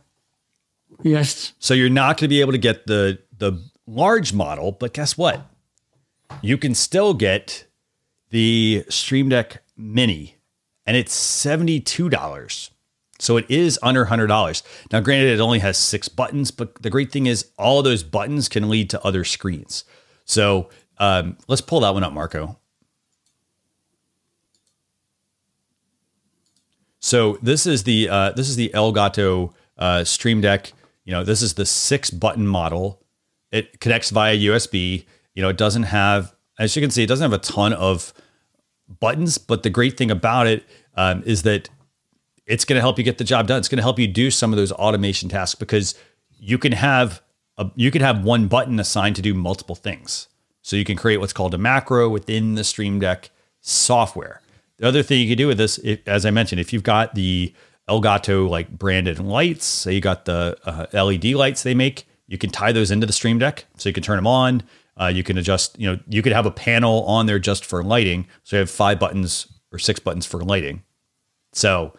[1.03, 1.53] Yes.
[1.59, 5.16] So you're not going to be able to get the the large model, but guess
[5.16, 5.46] what?
[6.42, 7.66] You can still get
[8.30, 10.36] the Stream Deck Mini
[10.86, 12.70] and it's $72.
[13.18, 14.62] So it is under $100.
[14.92, 18.03] Now, granted, it only has six buttons, but the great thing is all of those
[18.03, 19.84] buttons can lead to other screens.
[20.24, 22.59] So um, let's pull that one up, Marco.
[27.09, 30.74] So this is the uh, this is the Elgato uh, Stream Deck.
[31.06, 33.02] You know, this is the six button model.
[33.50, 35.06] It connects via USB.
[35.34, 38.12] You know, it doesn't have, as you can see, it doesn't have a ton of
[39.00, 39.38] buttons.
[39.38, 41.70] But the great thing about it um, is that
[42.44, 43.59] it's going to help you get the job done.
[43.59, 45.94] It's going to help you do some of those automation tasks because
[46.38, 47.22] you can have
[47.56, 50.28] a, you can have one button assigned to do multiple things.
[50.61, 53.30] So you can create what's called a macro within the Stream Deck
[53.62, 54.42] software.
[54.79, 57.14] The other thing you can do with this, if, as I mentioned, if you've got
[57.14, 57.53] the
[57.89, 62.51] Elgato like branded lights, so you got the uh, LED lights they make, you can
[62.51, 64.62] tie those into the Stream Deck, so you can turn them on.
[65.01, 67.83] Uh, you can adjust, you know, you could have a panel on there just for
[67.83, 68.26] lighting.
[68.43, 70.83] So you have five buttons or six buttons for lighting.
[71.53, 71.95] So,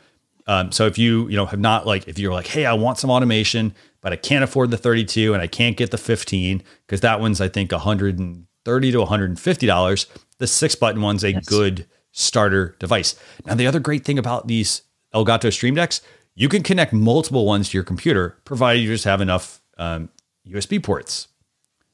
[0.48, 2.98] um, so if you, you know, have not like, if you're like, hey, I want
[2.98, 7.02] some automation, but I can't afford the 32 and I can't get the 15 because
[7.02, 10.08] that one's, I think, 130 to 150 dollars.
[10.38, 11.46] The six button one's a yes.
[11.46, 13.16] good starter device.
[13.45, 14.84] Now, the other great thing about these
[15.14, 16.01] Elgato Stream Decks,
[16.36, 20.10] you can connect multiple ones to your computer, provided you just have enough um,
[20.47, 21.28] USB ports.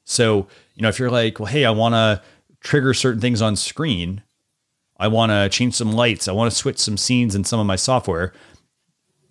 [0.04, 2.22] So, you know, if you're like, well, hey, I want to
[2.60, 4.22] trigger certain things on screen,
[4.98, 7.66] I want to change some lights, I want to switch some scenes in some of
[7.66, 8.32] my software.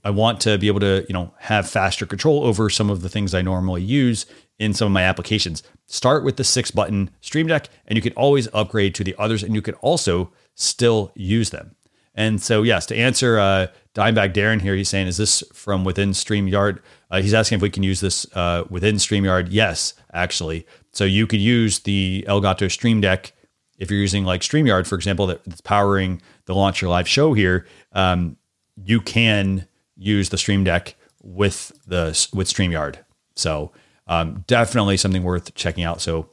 [0.03, 3.09] I want to be able to, you know, have faster control over some of the
[3.09, 4.27] things I normally use
[4.59, 5.63] in some of my applications.
[5.87, 9.41] Start with the six button Stream Deck, and you can always upgrade to the others,
[9.41, 11.75] and you can also still use them.
[12.15, 16.11] And so, yes, to answer uh, Dimebag Darren here, he's saying, is this from within
[16.11, 16.79] StreamYard?
[17.11, 19.47] Uh, he's asking if we can use this uh, within StreamYard.
[19.49, 20.65] Yes, actually.
[20.91, 23.33] So you could use the Elgato Stream Deck
[23.77, 27.65] if you're using like StreamYard, for example, that's powering the Launch Your Live show here.
[27.91, 28.37] Um,
[28.81, 32.97] you can use the Stream Deck with the with StreamYard.
[33.35, 33.71] So
[34.07, 36.01] um, definitely something worth checking out.
[36.01, 36.29] So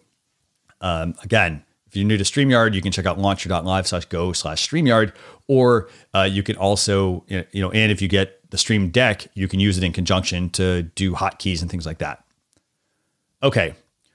[0.81, 4.67] um, again, if you're new to StreamYard, you can check out launchyour.live slash go slash
[4.67, 5.13] StreamYard,
[5.47, 9.47] or uh, you can also, you know, and if you get the Stream Deck, you
[9.47, 12.25] can use it in conjunction to do hotkeys and things like that.
[13.43, 13.75] Okay.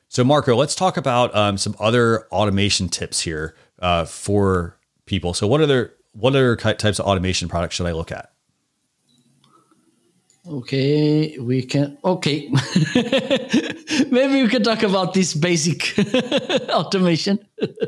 [0.09, 5.35] So, Marco, let's talk about um, some other automation tips here uh, for people.
[5.35, 8.31] So, what other what other types of automation products should I look at?
[10.49, 11.97] Okay, we can.
[12.05, 12.49] Okay,
[14.09, 15.93] maybe we can talk about this basic
[16.69, 17.39] automation.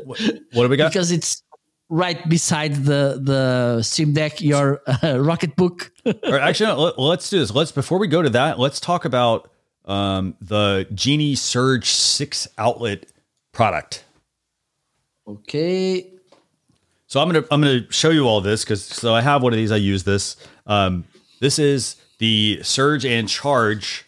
[0.04, 0.20] What,
[0.52, 0.92] what do we got?
[0.92, 1.42] because it's
[1.88, 5.90] right beside the the Stream Deck, your uh, Rocket Book.
[6.04, 7.50] or actually, no, let, us do this.
[7.50, 9.50] Let's before we go to that, let's talk about
[9.86, 13.06] um, the Geeni Surge six outlet
[13.52, 14.04] product.
[15.26, 16.12] Okay.
[17.06, 19.56] So I'm gonna I'm gonna show you all this because so I have one of
[19.56, 19.72] these.
[19.72, 20.36] I use this.
[20.66, 21.04] Um,
[21.40, 24.04] this is the Surge and Charge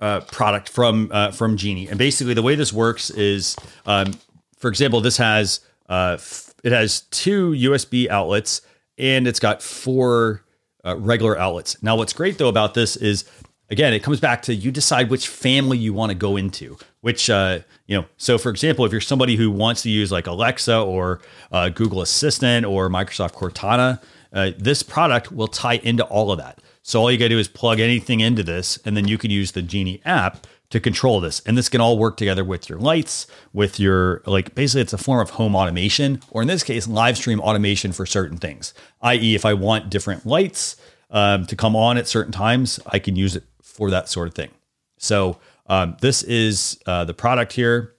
[0.00, 1.88] uh, product from uh, from Geeni.
[1.88, 4.14] And basically, the way this works is, um,
[4.56, 8.60] for example, this has uh, f- it has two USB outlets
[8.98, 10.44] and it's got four
[10.84, 11.82] uh, regular outlets.
[11.82, 13.24] Now, what's great though about this is
[13.70, 16.76] again, it comes back to you decide which family you want to go into.
[17.00, 20.26] Which uh, you know, so for example, if you're somebody who wants to use like
[20.26, 21.20] Alexa or
[21.50, 24.02] uh, Google Assistant or Microsoft Cortana,
[24.32, 26.60] uh, this product will tie into all of that.
[26.82, 29.30] So all you got to do is plug anything into this, and then you can
[29.30, 31.40] use the Geeni app to control this.
[31.40, 34.98] And this can all work together with your lights, with your like basically it's a
[34.98, 38.74] form of home automation, or in this case, live stream automation for certain things.
[39.00, 40.76] I.e., if I want different lights
[41.10, 44.34] um, to come on at certain times, I can use it for that sort of
[44.34, 44.50] thing.
[44.98, 47.94] So um, this is uh, the product here.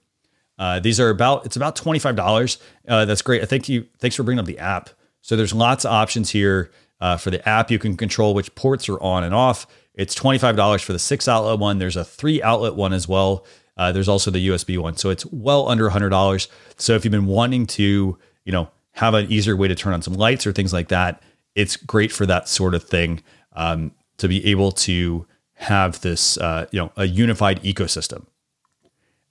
[0.58, 2.58] Uh, these are about it's about twenty five dollars.
[2.86, 3.42] Uh, that's great.
[3.42, 3.86] I thank you.
[3.98, 4.90] Thanks for bringing up the app.
[5.22, 7.70] So there's lots of options here uh, for the app.
[7.70, 9.66] You can control which ports are on and off.
[9.94, 11.78] It's $25 for the six outlet one.
[11.78, 13.44] There's a three outlet one as well.
[13.76, 14.96] Uh, there's also the USB one.
[14.96, 16.48] So it's well under $100.
[16.76, 20.02] So if you've been wanting to, you know, have an easier way to turn on
[20.02, 21.22] some lights or things like that,
[21.54, 23.22] it's great for that sort of thing
[23.54, 28.26] um, to be able to have this, uh, you know, a unified ecosystem.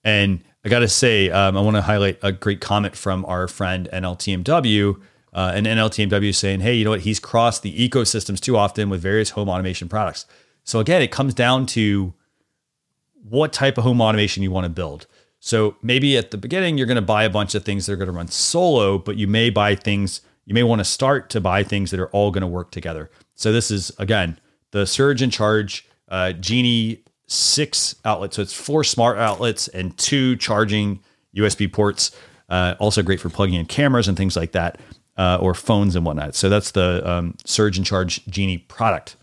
[0.03, 3.47] And I got to say, um, I want to highlight a great comment from our
[3.47, 4.99] friend NLTMW.
[5.33, 7.01] Uh, and NLTMW saying, hey, you know what?
[7.01, 10.25] He's crossed the ecosystems too often with various home automation products.
[10.63, 12.13] So again, it comes down to
[13.23, 15.05] what type of home automation you want to build.
[15.39, 17.97] So maybe at the beginning, you're going to buy a bunch of things that are
[17.97, 21.41] going to run solo, but you may buy things, you may want to start to
[21.41, 23.09] buy things that are all going to work together.
[23.35, 24.39] So this is, again,
[24.71, 28.35] the Surge in Charge uh, Geeni six outlets.
[28.35, 30.99] So it's four smart outlets and two charging
[31.35, 32.11] USB ports.
[32.49, 34.79] Uh, also great for plugging in cameras and things like that,
[35.19, 36.33] uh, or phones and whatnot.
[36.33, 39.17] So that's the um, Surge and Charge Geeni product.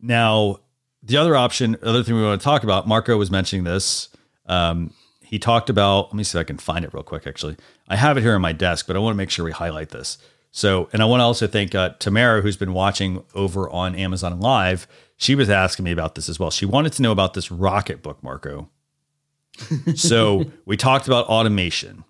[0.00, 0.60] Now,
[1.02, 4.08] the other option, other thing we want to talk about, Marco was mentioning this.
[4.46, 7.56] Um, he talked about, let me see if I can find it real quick, actually.
[7.86, 9.90] I have it here on my desk, but I want to make sure we highlight
[9.90, 10.16] this.
[10.52, 14.40] So, and I want to also thank uh, Tamara, who's been watching over on Amazon
[14.40, 14.88] Live.
[15.18, 16.50] She was asking me about this as well.
[16.50, 18.70] She wanted to know about this Rocketbook, Marco.
[19.94, 22.04] so, we talked about automation.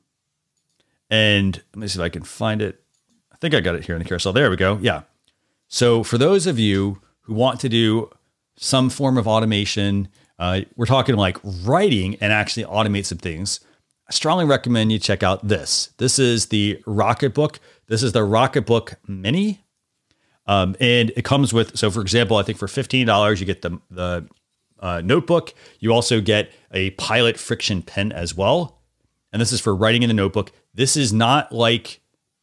[1.10, 2.80] And let me see if I can find it.
[3.32, 4.32] I think I got it here in the carousel.
[4.32, 4.78] There we go.
[4.80, 5.02] Yeah.
[5.68, 8.10] So, for those of you who want to do
[8.56, 10.08] some form of automation,
[10.38, 13.60] uh, we're talking like writing and actually automate some things.
[14.08, 15.90] I strongly recommend you check out this.
[15.98, 17.58] This is the Rocketbook.
[17.86, 19.64] This is the Rocketbook Mini.
[20.46, 23.78] Um, and it comes with, so for example, I think for $15, you get the,
[23.88, 24.26] the
[24.80, 25.54] uh, notebook.
[25.78, 28.80] You also get a pilot friction pen as well.
[29.32, 30.50] And this is for writing in the notebook.
[30.74, 32.00] This is not like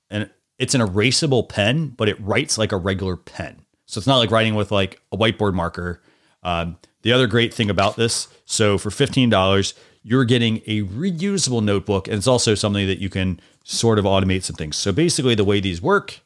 [0.09, 3.61] an, it's an erasable pen, but it writes like a regular pen.
[3.85, 6.01] So it's not like writing with like a whiteboard marker.
[6.43, 9.73] Um, the other great thing about this, so for $15,
[10.03, 14.43] you're getting a reusable notebook, and it's also something that you can sort of automate
[14.43, 14.77] some things.
[14.77, 16.21] So basically, the way these work,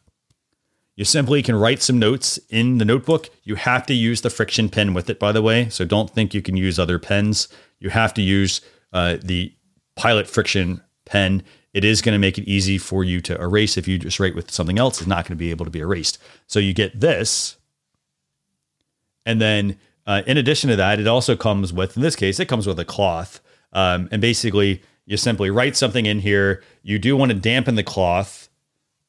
[0.96, 3.30] you simply can write some notes in the notebook.
[3.44, 5.70] You have to use the friction pen with it, by the way.
[5.70, 7.48] So don't think you can use other pens.
[7.80, 8.62] You have to use
[8.94, 9.54] uh, the
[9.96, 11.44] Pilot friction pen.
[11.74, 14.36] It is going to make it easy for you to erase if you just write
[14.36, 15.00] with something else.
[15.00, 16.18] It's not going to be able to be erased.
[16.48, 17.58] So you get this,
[19.26, 22.48] and then uh, in addition to that, it also comes with, in this case, it
[22.48, 23.40] comes with a cloth.
[23.74, 26.64] Um, and basically, you simply write something in here.
[26.84, 28.50] You do want to dampen the cloth,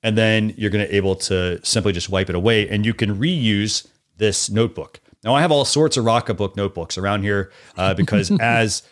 [0.02, 3.16] and then you're going to able to simply just wipe it away, and you can
[3.18, 3.86] reuse
[4.18, 5.00] this notebook.
[5.24, 8.82] Now, I have all sorts of Rocketbook notebooks around here uh, because as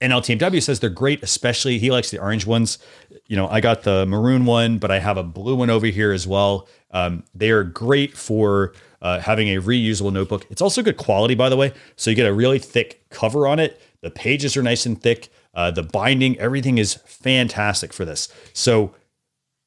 [0.00, 2.78] NLTMW says they're great, especially he likes the orange ones.
[3.26, 6.12] You know, I got the maroon one, but I have a blue one over here
[6.12, 6.68] as well.
[6.90, 8.72] Um, they are great for
[9.02, 10.46] uh, having a reusable notebook.
[10.50, 11.72] It's also good quality, by the way.
[11.96, 13.80] So you get a really thick cover on it.
[14.00, 15.28] The pages are nice and thick.
[15.52, 18.28] Uh, the binding, everything is fantastic for this.
[18.54, 18.94] So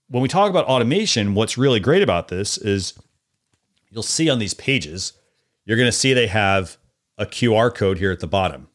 [0.10, 2.94] when we talk about automation, what's really great about this is
[3.90, 5.14] you'll see on these pages,
[5.66, 6.78] you're going to see they have
[7.18, 8.68] a QR code here at the bottom.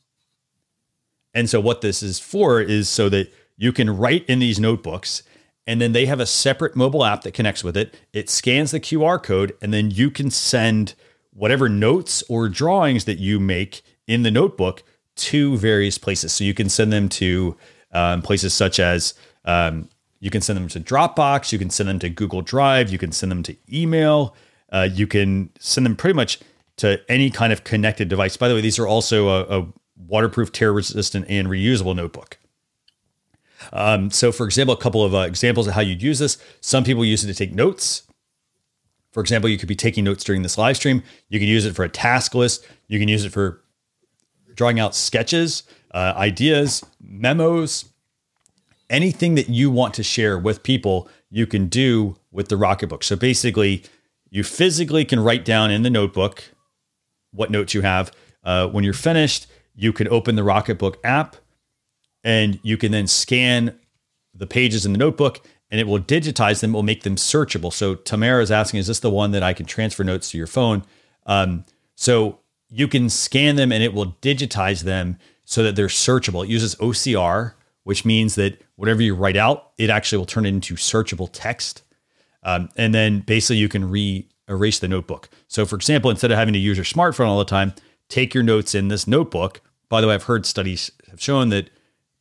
[1.34, 5.22] And so what this is for is so that you can write in these notebooks
[5.68, 7.94] and then they have a separate mobile app that connects with it.
[8.14, 10.94] It scans the QR code, and then you can send
[11.34, 14.82] whatever notes or drawings that you make in the notebook
[15.16, 16.32] to various places.
[16.32, 17.54] So you can send them to
[17.92, 19.12] um, places such as
[19.44, 22.96] um, you can send them to Dropbox, you can send them to Google Drive, you
[22.96, 24.34] can send them to email,
[24.72, 26.40] uh, you can send them pretty much
[26.78, 28.38] to any kind of connected device.
[28.38, 29.66] By the way, these are also a, a
[30.07, 32.38] waterproof, tear resistant, and reusable notebook.
[33.72, 36.38] Um, so, for example, a couple of uh, examples of how you'd use this.
[36.61, 38.05] Some people use it to take notes.
[39.12, 41.03] For example, you could be taking notes during this live stream.
[41.28, 42.66] You can use it for a task list.
[42.86, 43.62] You can use it for
[44.55, 47.86] drawing out sketches, uh, ideas, memos,
[48.90, 53.05] anything that you want to share with people, you can do with the Rocketbook.
[53.05, 53.84] So basically,
[54.30, 56.44] you physically can write down in the notebook
[57.32, 58.12] what notes you have.
[58.44, 59.46] Uh, when you're finished,
[59.78, 61.36] you can open the Rocketbook app
[62.24, 63.78] and you can then scan
[64.34, 67.72] the pages in the notebook and it will digitize them, it will make them searchable.
[67.72, 70.48] So Tamara is asking, is this the one that I can transfer notes to your
[70.48, 70.82] phone?
[71.26, 71.64] Um,
[71.94, 76.44] so you can scan them and it will digitize them so that they're searchable.
[76.44, 77.54] It uses OCR,
[77.84, 81.82] which means that whatever you write out, it actually will turn it into searchable text.
[82.42, 85.28] Um, and then basically you can re erase the notebook.
[85.46, 87.74] So, for example, instead of having to use your smartphone all the time,
[88.08, 89.60] take your notes in this notebook.
[89.89, 91.70] By the way, I've heard studies have shown that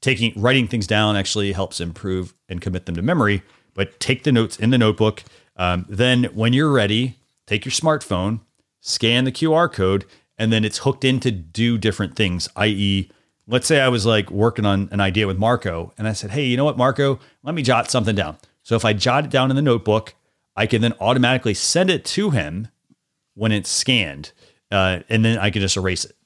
[0.02, 3.44] taking writing things down actually helps improve and commit them to memory.
[3.74, 5.24] But take the notes in the notebook.
[5.56, 8.42] Um, then, when you're ready, take your smartphone,
[8.82, 10.06] scan the QR code,
[10.38, 12.50] and then it's hooked in to do different things.
[12.56, 13.12] I.e.,
[13.48, 16.46] let's say I was like working on an idea with Marco, and I said, "Hey,
[16.46, 17.20] you know what, Marco?
[17.44, 20.14] Let me jot something down." So if I jot it down in the notebook,
[20.56, 22.68] I can then automatically send it to him
[23.36, 24.32] when it's scanned,
[24.72, 26.17] uh, and then I can just erase it.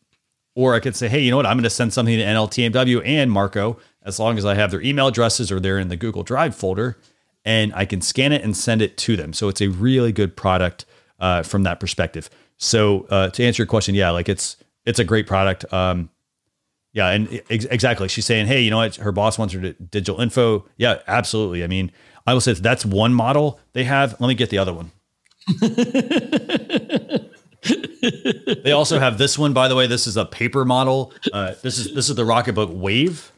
[0.54, 1.45] Or I could say, hey, you know what?
[1.45, 4.82] I'm going to send something to NLTMW and Marco as long as I have their
[4.82, 6.97] email addresses or they're in the Google Drive folder,
[7.45, 9.34] and I can scan it and send it to them.
[9.34, 10.86] So it's a really good product
[11.20, 12.30] uh, from that perspective.
[12.58, 15.72] So uh, to answer your question, yeah, like it's it's a great product.
[15.74, 16.10] Um,
[16.93, 18.08] yeah, and ex- exactly.
[18.08, 18.95] She's saying, hey, you know what?
[18.97, 20.66] Her boss wants her to digital info.
[20.78, 21.64] Yeah, absolutely.
[21.64, 21.91] I mean,
[22.28, 24.20] I will say that's one model they have.
[24.20, 24.91] Let me get the other one.
[27.64, 29.88] they also have this one, by the way.
[29.88, 31.14] This is a paper model.
[31.32, 33.32] Uh, this is this is the Rocketbook Wave,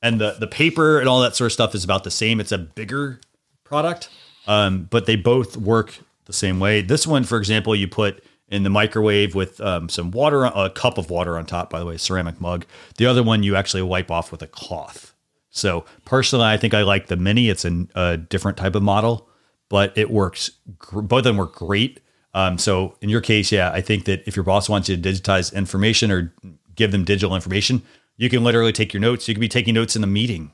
[0.00, 2.40] and the the paper and all that sort of stuff is about the same.
[2.40, 3.20] It's a bigger
[3.64, 4.08] product,
[4.46, 6.80] um, but they both work the same way.
[6.80, 10.96] This one, for example, you put in the microwave with um, some water, a cup
[10.96, 11.68] of water on top.
[11.68, 12.64] By the way, ceramic mug.
[12.96, 15.14] The other one you actually wipe off with a cloth.
[15.50, 17.50] So personally, I think I like the mini.
[17.50, 19.28] It's a, a different type of model,
[19.68, 20.52] but it works.
[20.90, 22.00] Both of them work great
[22.34, 25.02] um, so in your case, yeah, I think that if your boss wants you to
[25.02, 26.34] digitize information or
[26.74, 27.82] give them digital information,
[28.16, 29.28] you can literally take your notes.
[29.28, 30.52] You could be taking notes in the meeting.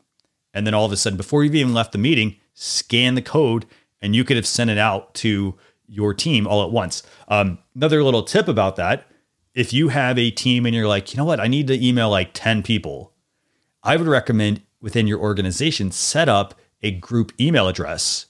[0.55, 3.67] And then all of a sudden, before you've even left the meeting, scan the code
[4.01, 5.57] and you could have sent it out to
[5.87, 7.03] your team all at once.
[7.29, 9.07] Um, another little tip about that
[9.59, 12.09] if you have a team and you're like, you know what, I need to email
[12.09, 13.13] like 10 people,
[13.83, 18.27] I would recommend within your organization set up a group email address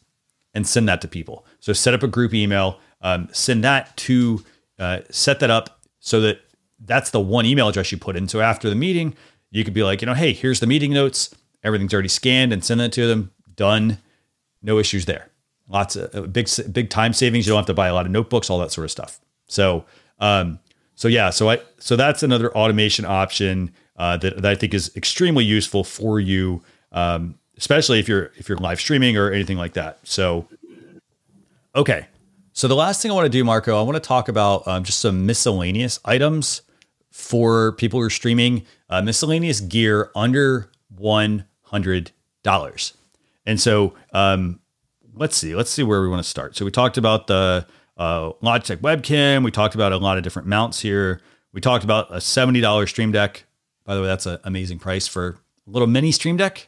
[0.55, 1.45] and send that to people.
[1.61, 4.45] So set up a group email um, send that to
[4.79, 6.41] uh, set that up so that
[6.85, 8.29] that's the one email address you put in.
[8.29, 9.15] So after the meeting,
[9.51, 11.35] you could be like, you know, hey, here's the meeting notes.
[11.65, 13.33] Everything's already scanned and send it to them.
[13.57, 13.99] Done.
[14.63, 15.31] No issues there.
[15.69, 17.47] Lots of uh, big big time savings.
[17.47, 19.21] You don't have to buy a lot of notebooks, all that sort of stuff.
[19.47, 19.85] So
[20.19, 20.61] um,
[20.95, 24.91] so yeah, so I so that's another automation option uh, that, that I think is
[24.97, 29.75] extremely useful for you, um, especially if you're if you're live streaming or anything like
[29.75, 30.01] that.
[30.03, 30.49] So
[31.77, 32.07] okay,
[32.59, 34.83] so the last thing I want to do, Marco, I want to talk about um,
[34.83, 36.63] just some miscellaneous items
[37.13, 42.11] for people who are streaming uh, miscellaneous gear under one hundred
[42.43, 42.95] dollars.
[43.47, 44.59] And so um,
[45.15, 46.57] let's see, let's see where we want to start.
[46.57, 47.65] So we talked about the
[47.97, 49.45] uh, Logitech webcam.
[49.45, 51.21] We talked about a lot of different mounts here.
[51.53, 53.45] We talked about a seventy dollars Stream Deck.
[53.85, 56.67] By the way, that's an amazing price for a little mini Stream Deck.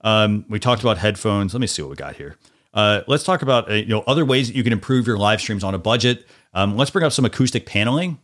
[0.00, 1.54] Um, we talked about headphones.
[1.54, 2.36] Let me see what we got here.
[2.74, 5.40] Uh, let's talk about uh, you know other ways that you can improve your live
[5.40, 6.26] streams on a budget.
[6.54, 8.18] Um, let's bring up some acoustic paneling.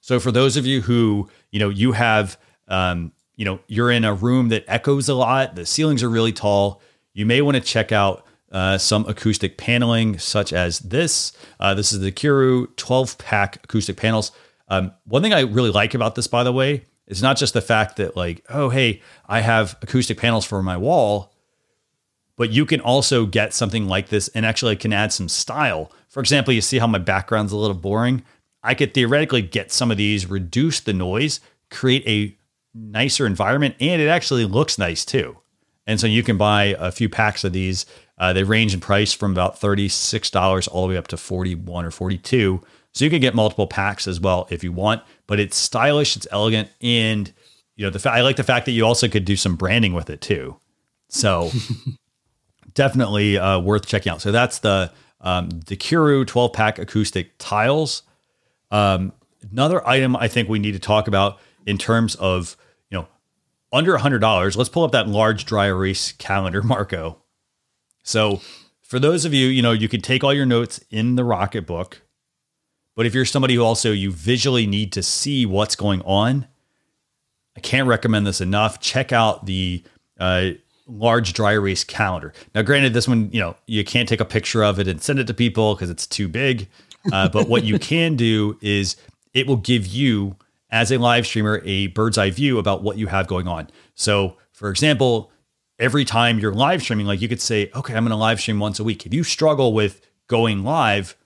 [0.00, 2.38] So for those of you who you know you have
[2.68, 6.32] um, you know you're in a room that echoes a lot, the ceilings are really
[6.32, 6.82] tall.
[7.14, 11.32] You may want to check out uh, some acoustic paneling, such as this.
[11.58, 14.32] Uh, this is the Kiru 12 pack acoustic panels.
[14.68, 17.60] Um, one thing I really like about this, by the way, is not just the
[17.60, 21.32] fact that like, oh hey, I have acoustic panels for my wall
[22.36, 25.90] but you can also get something like this and actually can add some style.
[26.08, 28.22] For example, you see how my background's a little boring?
[28.62, 31.40] I could theoretically get some of these, reduce the noise,
[31.70, 32.36] create a
[32.74, 35.38] nicer environment, and it actually looks nice too.
[35.86, 37.86] And so you can buy a few packs of these.
[38.18, 41.90] Uh, they range in price from about $36 all the way up to 41 or
[41.90, 42.60] 42.
[42.92, 46.26] So you can get multiple packs as well if you want, but it's stylish, it's
[46.30, 47.30] elegant, and
[47.76, 49.92] you know the fa- I like the fact that you also could do some branding
[49.92, 50.56] with it too.
[51.08, 51.50] So
[52.76, 54.22] definitely uh, worth checking out.
[54.22, 58.04] So that's the um, the Kiru 12 pack acoustic tiles.
[58.70, 59.12] Um,
[59.50, 62.56] another item I think we need to talk about in terms of
[62.90, 63.08] you know
[63.72, 64.56] under hundred dollars.
[64.56, 67.18] Let's pull up that large dry erase calendar, Marco.
[68.04, 68.40] So
[68.82, 71.94] for those of you, you know, you can take all your notes in the Rocketbook,
[72.94, 76.46] but if you're somebody who also you visually need to see what's going on,
[77.56, 78.78] I can't recommend this enough.
[78.78, 79.82] Check out the
[80.20, 80.50] uh,
[80.86, 82.32] large dry erase calendar.
[82.54, 85.18] Now, granted, this one, you know, you can't take a picture of it and send
[85.18, 86.68] it to people because it's too big.
[87.12, 88.96] Uh, but what you can do is
[89.34, 90.36] it will give you
[90.70, 93.68] as a live streamer a bird's eye view about what you have going on.
[93.94, 95.30] So, for example,
[95.78, 98.58] every time you're live streaming, like you could say, okay, I'm going to live stream
[98.58, 99.06] once a week.
[99.06, 101.16] If you struggle with going live,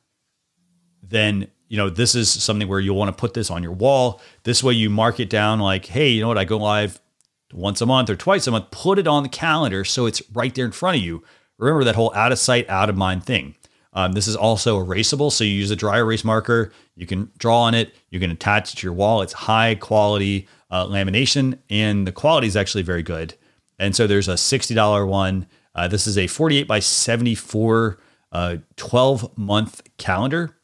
[1.03, 4.21] then you know this is something where you'll want to put this on your wall.
[4.43, 6.39] This way, you mark it down like, hey, you know what?
[6.39, 7.01] I go live
[7.53, 8.71] once a month or twice a month.
[8.71, 11.23] Put it on the calendar so it's right there in front of you.
[11.59, 13.55] Remember that whole out of sight, out of mind thing.
[13.93, 16.73] Um, this is also erasable, so you use a dry erase marker.
[16.95, 17.95] You can draw on it.
[18.11, 19.21] You can attach it to your wall.
[19.23, 23.35] It's high quality uh, lamination, and the quality is actually very good.
[23.79, 25.47] And so there's a $60 one.
[25.75, 27.99] Uh, this is a 48 by 74
[28.33, 30.57] uh, 12 month calendar.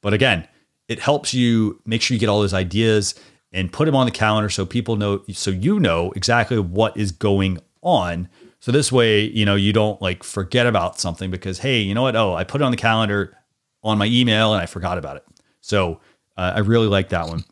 [0.00, 0.46] But again,
[0.86, 3.14] it helps you make sure you get all those ideas
[3.52, 7.12] and put them on the calendar so people know, so you know exactly what is
[7.12, 8.28] going on.
[8.60, 12.02] So this way, you know, you don't like forget about something because, hey, you know
[12.02, 12.16] what?
[12.16, 13.36] Oh, I put it on the calendar
[13.82, 15.24] on my email and I forgot about it.
[15.60, 16.00] So
[16.36, 17.44] uh, I really like that one.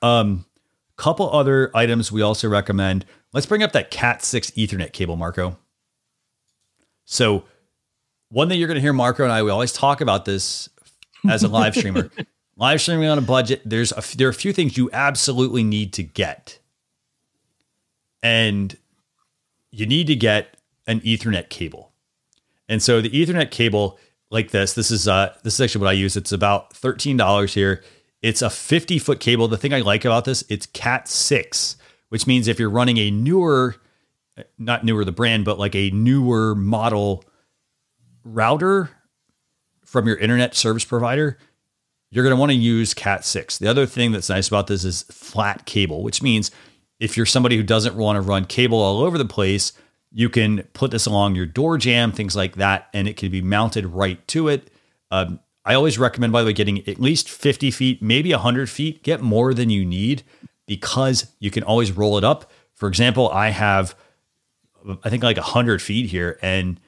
[0.00, 0.44] Um,
[0.96, 5.58] couple other items we also recommend Let's bring up that Cat 6 Ethernet cable, Marco.
[7.04, 7.44] So,
[8.30, 10.68] one thing you're going to hear Marco and I, we always talk about this
[11.28, 12.10] as a live streamer.
[12.58, 15.92] live streaming on a budget, there's a, there are a few things you absolutely need
[15.94, 16.58] to get.
[18.22, 18.76] And
[19.70, 20.56] you need to get
[20.86, 21.92] an Ethernet cable.
[22.68, 23.98] And so the Ethernet cable
[24.30, 26.16] like this, this is uh this is actually what I use.
[26.16, 27.82] It's about $13 here.
[28.20, 29.48] It's a 50 foot cable.
[29.48, 31.76] The thing I like about this, it's Cat 6
[32.08, 33.76] which means if you're running a newer,
[34.58, 37.24] not newer the brand, but like a newer model
[38.24, 38.90] router
[39.84, 41.38] from your internet service provider,
[42.10, 43.58] you're going to want to use Cat 6.
[43.58, 46.50] The other thing that's nice about this is flat cable, which means
[47.00, 49.72] if you're somebody who doesn't want to run cable all over the place,
[50.10, 53.42] you can put this along your door jamb, things like that, and it can be
[53.42, 54.70] mounted right to it.
[55.10, 59.02] Um, I always recommend, by the way, getting at least 50 feet, maybe 100 feet.
[59.02, 60.22] Get more than you need
[60.66, 62.50] because you can always roll it up.
[62.74, 63.94] For example, I have,
[65.04, 66.80] I think like 100 feet here, and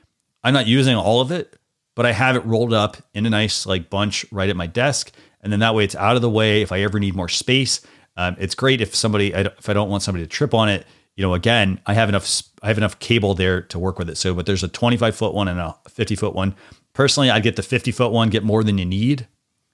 [0.43, 1.57] I'm not using all of it,
[1.95, 5.13] but I have it rolled up in a nice like bunch right at my desk.
[5.43, 7.81] And then that way it's out of the way if I ever need more space.
[8.17, 10.87] Um, it's great if somebody, if I don't want somebody to trip on it,
[11.17, 14.17] you know, again, I have enough, I have enough cable there to work with it.
[14.17, 16.55] So, but there's a 25 foot one and a 50 foot one.
[16.93, 19.27] Personally, I'd get the 50 foot one, get more than you need.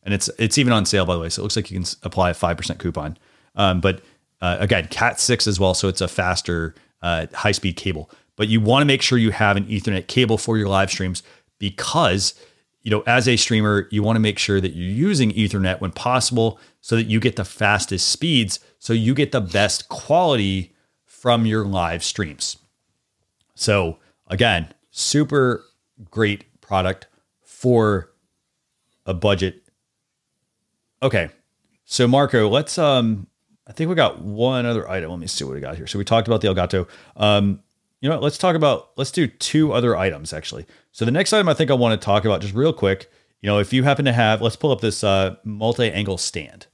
[0.02, 1.28] And it's, it's even on sale, by the way.
[1.28, 3.18] So it looks like you can apply a 5% coupon.
[3.56, 4.02] Um, but
[4.40, 5.74] uh, again, Cat 6 as well.
[5.74, 8.10] So it's a faster, uh, high speed cable.
[8.36, 11.22] But you want to make sure you have an Ethernet cable for your live streams
[11.58, 12.34] because,
[12.82, 15.92] you know, as a streamer, you want to make sure that you're using Ethernet when
[15.92, 20.74] possible so that you get the fastest speeds, so you get the best quality
[21.04, 22.58] from your live streams.
[23.54, 25.64] So, again, super
[26.10, 27.06] great product
[27.42, 28.12] for
[29.06, 29.62] a budget.
[31.02, 31.30] Okay.
[31.84, 33.28] So Marco, let's um
[33.66, 35.10] I think we got one other item.
[35.10, 35.86] Let me see what we got here.
[35.86, 36.88] So we talked about the Elgato.
[37.16, 37.60] Um,
[38.06, 38.22] you know what?
[38.22, 40.64] Let's talk about, let's do two other items actually.
[40.92, 43.10] So the next item I think I want to talk about just real quick,
[43.40, 46.68] you know, if you happen to have, let's pull up this uh, multi angle stand.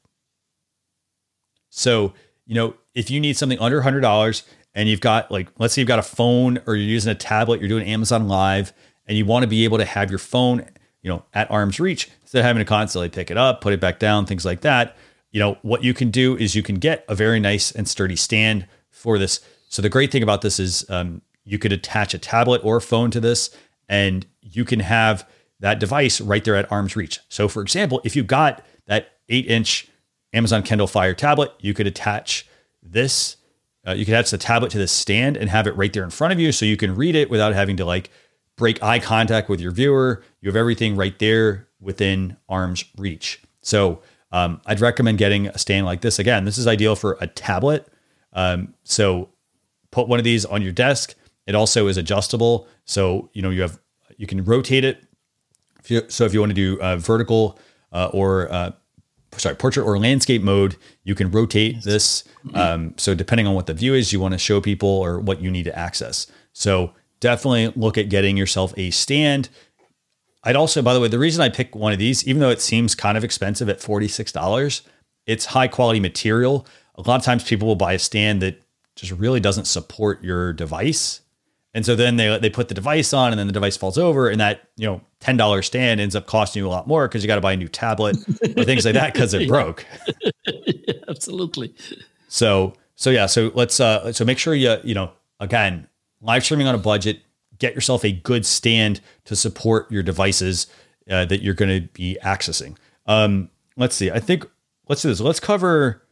[1.71, 2.13] So,
[2.45, 4.43] you know, if you need something under $100
[4.75, 7.61] and you've got like, let's say you've got a phone or you're using a tablet,
[7.61, 8.75] you're doing Amazon Live,
[9.07, 10.69] and you want to be able to have your phone,
[11.01, 13.81] you know, at arm's reach instead of having to constantly pick it up, put it
[13.81, 14.99] back down, things like that
[15.33, 18.17] you know, what you can do is you can get a very nice and sturdy
[18.17, 19.41] stand for this.
[19.73, 22.81] So the great thing about this is um, you could attach a tablet or a
[22.81, 23.57] phone to this,
[23.89, 25.27] and you can have
[25.61, 27.21] that device right there at arm's reach.
[27.31, 29.89] So, for example, if you got that eight inch
[30.35, 32.47] Amazon Kindle Fire tablet, you could attach
[32.83, 33.39] this.
[33.87, 36.11] Uh, you could attach the tablet to the stand and have it right there in
[36.11, 38.11] front of you, so you can read it without having to like
[38.59, 40.23] break eye contact with your viewer.
[40.43, 43.41] You have everything right there within arm's reach.
[43.63, 46.19] So um, I'd recommend getting a stand like this.
[46.19, 47.89] Again, this is ideal for a tablet.
[48.35, 49.31] Um, so
[49.93, 51.15] put one of these on your desk.
[51.47, 53.79] It also is adjustable, so you know you have
[54.17, 55.05] you can rotate it.
[55.79, 57.59] If you, so if you want to do uh, vertical
[57.93, 58.73] uh, or uh,
[59.37, 62.25] sorry portrait or landscape mode, you can rotate this.
[62.55, 65.41] Um, so depending on what the view is, you want to show people or what
[65.41, 66.27] you need to access.
[66.53, 69.49] So definitely look at getting yourself a stand.
[70.45, 72.61] I'd also, by the way, the reason I pick one of these, even though it
[72.61, 74.83] seems kind of expensive at $46,
[75.27, 76.67] it's high quality material.
[76.97, 78.62] A lot of times people will buy a stand that
[78.97, 81.21] just really doesn't support your device.
[81.75, 84.29] And so then they they put the device on and then the device falls over
[84.29, 87.29] and that, you know, $10 stand ends up costing you a lot more because you
[87.29, 88.17] got to buy a new tablet
[88.57, 89.87] or things like that because it broke.
[90.47, 91.75] yeah, absolutely.
[92.29, 95.89] So so yeah, so let's uh so make sure you, you know, again,
[96.21, 97.21] live streaming on a budget,
[97.59, 100.67] get yourself a good stand to support your devices
[101.11, 102.77] uh, that you're going to be accessing.
[103.07, 104.11] Um, let's see.
[104.11, 104.47] I think
[104.89, 105.21] let's do this.
[105.21, 106.03] Let's cover.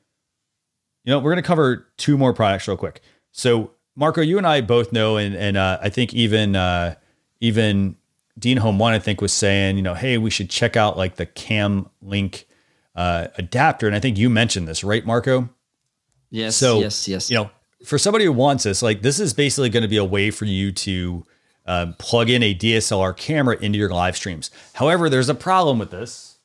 [1.11, 3.01] You know, we're going to cover two more products real quick.
[3.32, 6.95] So, Marco, you and I both know, and and uh, I think even uh,
[7.41, 7.97] even
[8.39, 11.16] Dean Home One, I think, was saying, you know, hey, we should check out like
[11.16, 12.47] the Cam Link
[12.95, 15.49] uh, adapter, and I think you mentioned this, right, Marco?
[16.31, 16.55] Yes.
[16.55, 17.09] So, yes.
[17.09, 17.28] Yes.
[17.28, 17.51] You know,
[17.85, 20.45] for somebody who wants this, like this is basically going to be a way for
[20.45, 21.27] you to
[21.66, 24.53] um, plug in a DSLR camera into your live streams.
[24.74, 26.39] However, there's a problem with this.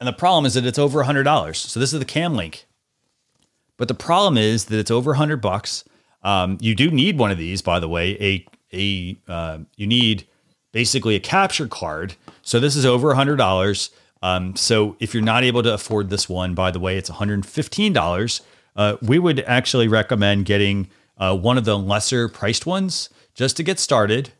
[0.00, 1.54] And the problem is that it's over $100.
[1.54, 2.64] So this is the Cam Link.
[3.76, 5.84] But the problem is that it's over 100 bucks.
[6.22, 8.16] Um, you do need one of these, by the way.
[8.20, 10.26] A a uh, you need
[10.72, 12.14] basically a capture card.
[12.42, 13.90] So this is over $100.
[14.22, 18.40] Um, so if you're not able to afford this one, by the way, it's $115.
[18.74, 23.62] Uh, we would actually recommend getting uh, one of the lesser priced ones just to
[23.62, 24.32] get started.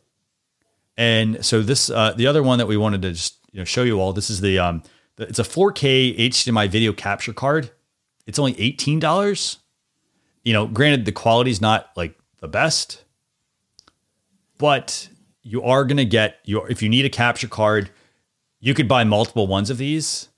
[0.97, 3.83] And so this, uh, the other one that we wanted to just you know show
[3.83, 4.11] you all.
[4.11, 4.83] This is the um,
[5.17, 7.71] it's a 4K HDMI video capture card.
[8.27, 9.59] It's only eighteen dollars.
[10.43, 13.03] You know, granted the quality's not like the best,
[14.57, 15.09] but
[15.41, 17.89] you are going to get your if you need a capture card,
[18.59, 20.29] you could buy multiple ones of these.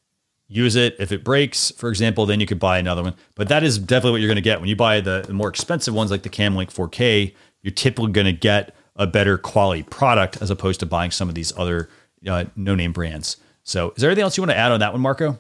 [0.50, 0.96] Use it.
[0.98, 3.16] If it breaks, for example, then you could buy another one.
[3.36, 5.50] But that is definitely what you're going to get when you buy the, the more
[5.50, 7.34] expensive ones like the Cam Link 4K.
[7.62, 11.36] You're typically going to get a better quality product as opposed to buying some of
[11.36, 11.90] these other
[12.26, 13.38] uh, no name brands.
[13.64, 15.38] So, is there anything else you want to add on that one, Marco?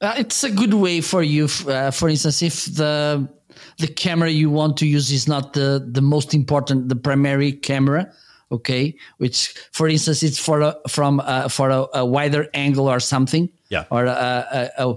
[0.00, 1.48] Uh, it's a good way for you.
[1.66, 3.28] Uh, for instance, if the
[3.78, 8.12] the camera you want to use is not the the most important, the primary camera,
[8.52, 13.00] okay, which for instance it's for a, from uh, for a, a, wider angle or
[13.00, 14.96] something, yeah, or a, a,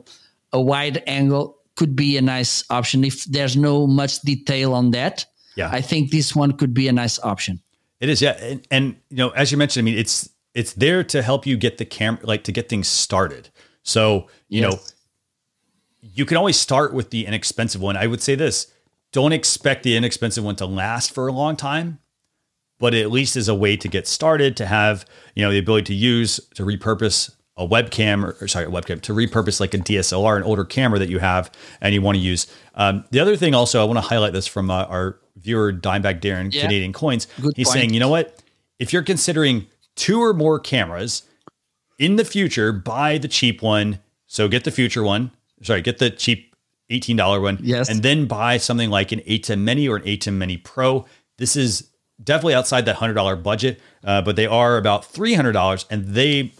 [0.51, 5.25] a wide angle could be a nice option if there's no much detail on that.
[5.55, 7.61] Yeah, I think this one could be a nice option.
[8.01, 11.03] It is, yeah, and, and you know, as you mentioned, I mean, it's it's there
[11.05, 13.49] to help you get the camera, like to get things started.
[13.89, 14.79] So you know,
[16.01, 17.97] you can always start with the inexpensive one.
[17.97, 18.71] I would say this:
[19.11, 21.99] don't expect the inexpensive one to last for a long time,
[22.79, 25.05] but at least is a way to get started, to have
[25.35, 29.01] you know the ability to use to repurpose a webcam or, or, sorry, a webcam
[29.01, 31.51] to repurpose like a DSLR, an older camera that you have
[31.81, 32.47] and you want to use.
[32.75, 36.21] Um, the other thing, also, I want to highlight this from uh, our viewer Dimebag
[36.21, 36.61] Darren yeah.
[36.61, 37.27] Canadian Coins.
[37.41, 37.73] Good He's point.
[37.73, 38.41] saying, you know what?
[38.79, 39.67] If you're considering
[39.97, 41.23] two or more cameras
[41.99, 43.99] in the future, buy the cheap one.
[44.25, 45.31] So get the future one.
[45.61, 46.55] Sorry, get the cheap
[46.89, 47.59] $18 one.
[47.61, 47.89] Yes.
[47.89, 51.05] And then buy something like an ATEM Mini or an ATEM Mini Pro.
[51.37, 51.89] This is
[52.23, 56.51] definitely outside that $100 budget, uh, but they are about $300 and they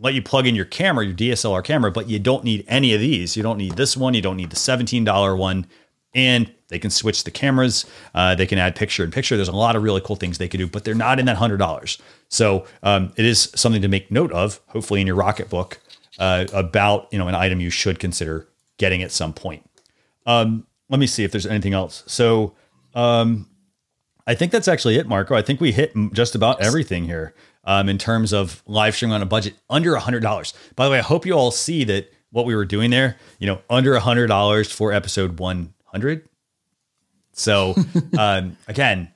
[0.00, 3.00] let you plug in your camera, your DSLR camera, but you don't need any of
[3.00, 3.36] these.
[3.36, 4.14] You don't need this one.
[4.14, 5.66] You don't need the $17 one.
[6.14, 7.86] And they can switch the cameras.
[8.14, 9.36] Uh, they can add picture in picture.
[9.36, 11.36] There's a lot of really cool things they can do, but they're not in that
[11.36, 11.98] hundred dollars.
[12.28, 14.60] So um, it is something to make note of.
[14.68, 15.78] Hopefully, in your Rocketbook
[16.18, 18.46] uh, about you know an item you should consider
[18.76, 19.68] getting at some point.
[20.26, 22.04] Um, let me see if there's anything else.
[22.06, 22.54] So
[22.94, 23.48] um,
[24.26, 25.34] I think that's actually it, Marco.
[25.34, 27.34] I think we hit just about everything here
[27.64, 30.52] um, in terms of live streaming on a budget under a hundred dollars.
[30.76, 33.16] By the way, I hope you all see that what we were doing there.
[33.38, 36.27] You know, under a hundred dollars for episode one hundred
[37.38, 37.74] so
[38.18, 39.12] um, again,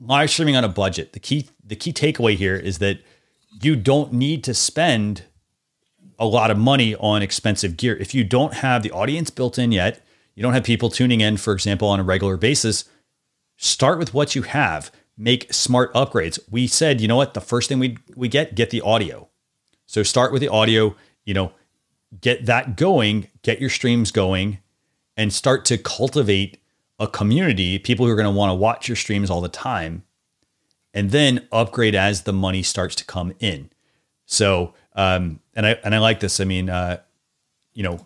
[0.00, 1.12] live streaming on a budget.
[1.12, 3.00] The key the key takeaway here is that
[3.62, 5.24] you don't need to spend
[6.18, 9.72] a lot of money on expensive gear if you don't have the audience built in
[9.72, 10.02] yet.
[10.34, 12.84] You don't have people tuning in, for example, on a regular basis.
[13.56, 14.90] Start with what you have.
[15.16, 16.38] Make smart upgrades.
[16.50, 17.32] We said, you know what?
[17.32, 19.28] The first thing we we get get the audio.
[19.86, 20.94] So start with the audio.
[21.24, 21.52] You know,
[22.20, 23.28] get that going.
[23.42, 24.58] Get your streams going,
[25.16, 26.58] and start to cultivate
[26.98, 30.04] a community, people who are going to want to watch your streams all the time,
[30.94, 33.70] and then upgrade as the money starts to come in.
[34.24, 36.40] So, um, and I and I like this.
[36.40, 36.98] I mean, uh,
[37.74, 38.04] you know,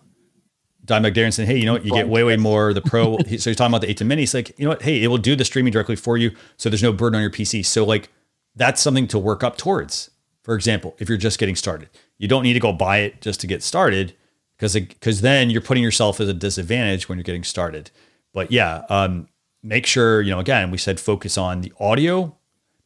[0.85, 1.85] Dimebag Darren saying, "Hey, you know what?
[1.85, 4.23] You get way way more the pro." so he's talking about the ATEM Mini.
[4.23, 4.81] He's like, you know what?
[4.81, 7.31] Hey, it will do the streaming directly for you, so there's no burden on your
[7.31, 7.65] PC.
[7.65, 8.09] So like,
[8.55, 10.11] that's something to work up towards.
[10.43, 13.39] For example, if you're just getting started, you don't need to go buy it just
[13.41, 14.15] to get started,
[14.57, 17.89] because because then you're putting yourself at a disadvantage when you're getting started.
[18.33, 19.27] But yeah, um,
[19.63, 22.35] make sure, you know, again, we said focus on the audio.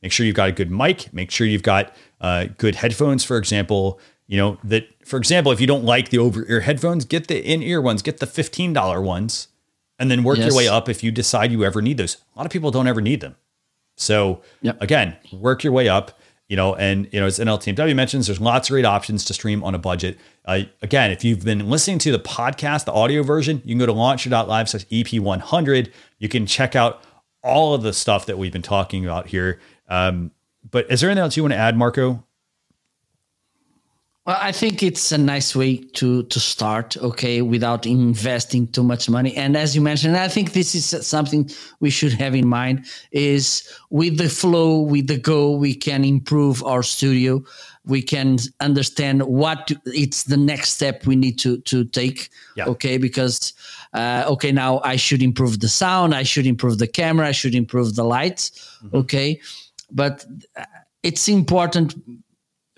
[0.02, 1.14] Make sure you've got a good mic.
[1.14, 4.00] Make sure you've got uh, good headphones, for example.
[4.28, 7.40] You know, that, for example, if you don't like the over ear headphones, get the
[7.40, 9.48] in ear ones, get the $15 ones,
[10.00, 10.48] and then work yes.
[10.48, 12.18] your way up if you decide you ever need those.
[12.36, 13.36] A lot of people don't ever need them.
[13.96, 14.82] So, yep.
[14.82, 18.70] again, work your way up you know, and you know, as NLTMW mentions, there's lots
[18.70, 20.18] of great options to stream on a budget.
[20.46, 23.86] Uh, again, if you've been listening to the podcast, the audio version, you can go
[23.86, 25.92] to launchyour.live slash EP100.
[26.20, 27.02] You can check out
[27.44, 29.60] all of the stuff that we've been talking about here.
[29.88, 30.32] Um,
[30.70, 32.25] but is there anything else you want to add, Marco?
[34.26, 39.08] Well, I think it's a nice way to to start, okay, without investing too much
[39.08, 39.36] money.
[39.38, 41.48] And as you mentioned, I think this is something
[41.80, 46.64] we should have in mind is with the flow, with the go, we can improve
[46.64, 47.44] our studio.
[47.86, 52.66] We can understand what it's the next step we need to to take, Yeah.
[52.70, 53.54] okay, because
[53.94, 57.54] uh, okay, now I should improve the sound, I should improve the camera, I should
[57.54, 58.52] improve the lights,
[58.92, 59.40] okay,
[59.92, 60.26] but
[61.04, 61.94] it's important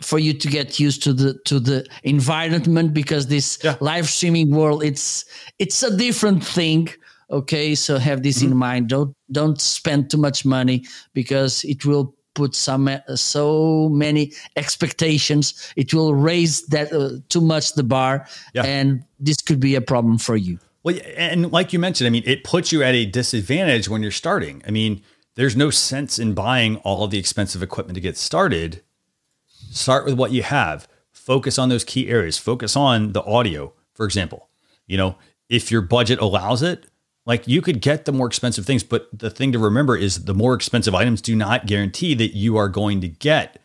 [0.01, 3.75] for you to get used to the to the environment because this Yeah.
[3.79, 5.25] live streaming world it's
[5.59, 6.89] it's a different thing
[7.31, 12.13] okay so have this in mind don't don't spend too much money because it will
[12.35, 18.27] put some uh, so many expectations it will raise that uh, too much the bar
[18.53, 18.63] Yeah.
[18.65, 22.23] and this could be a problem for you Well, and like you mentioned, I mean,
[22.25, 24.61] it puts you at a disadvantage when you're starting.
[24.67, 25.01] I mean,
[25.35, 28.81] there's no sense in buying all the expensive equipment to get started.
[29.72, 30.88] Start with what you have.
[31.11, 32.38] Focus on those key areas.
[32.38, 34.49] Focus on the audio, for example.
[34.85, 35.15] You know,
[35.49, 36.85] if your budget allows it,
[37.26, 40.34] like you could get the more expensive things, but the thing to remember is the
[40.34, 43.61] more expensive items do not guarantee that you are going to get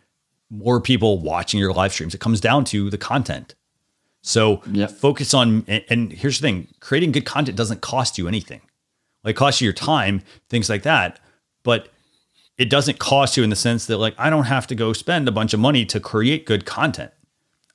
[0.50, 2.14] more people watching your live streams.
[2.14, 3.54] It comes down to the content.
[4.22, 4.86] So Yeah.
[4.88, 8.60] focus on, and, and here's the thing: creating good content doesn't cost you anything.
[9.24, 11.20] Like it costs you your time, things like that,
[11.62, 11.88] but
[12.58, 15.28] it doesn't cost you in the sense that like I don't have to go spend
[15.28, 17.12] a bunch of money to create good content.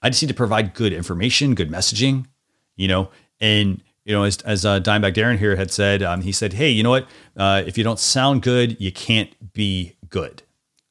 [0.01, 2.27] I just need to provide good information, good messaging,
[2.75, 3.09] you know,
[3.39, 6.69] and you know, as as uh, Dimebag Darren here had said, um, he said, "Hey,
[6.69, 7.09] you know what?
[7.35, 10.43] Uh, if you don't sound good, you can't be good."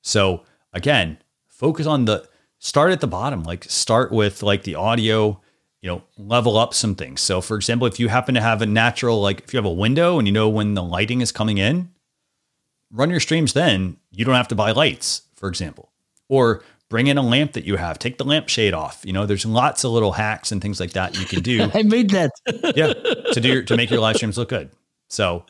[0.03, 0.45] So
[0.75, 1.17] again,
[1.49, 3.43] focus on the start at the bottom.
[3.43, 5.41] Like start with like the audio,
[5.81, 7.23] you know, level up some things.
[7.23, 9.73] So for example, if you happen to have a natural, like if you have a
[9.73, 11.91] window and you know when the lighting is coming in,
[12.91, 13.97] run your streams then.
[14.11, 15.93] You don't have to buy lights, for example.
[16.29, 17.99] Or bring in a lamp that you have.
[17.99, 19.03] Take the lampshade off.
[19.05, 21.71] You know, there's lots of little hacks and things like that you can do.
[21.75, 22.31] i made that
[22.77, 22.93] yeah,
[23.33, 24.71] to do your, to make your live streams look good.
[25.09, 25.45] So,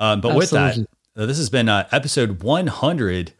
[0.00, 0.78] um, but with that,
[1.16, 3.32] uh, this has been uh, episode 100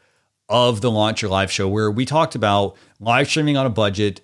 [0.49, 4.21] of the Launch Your Live show, where we talked about live streaming on a budget,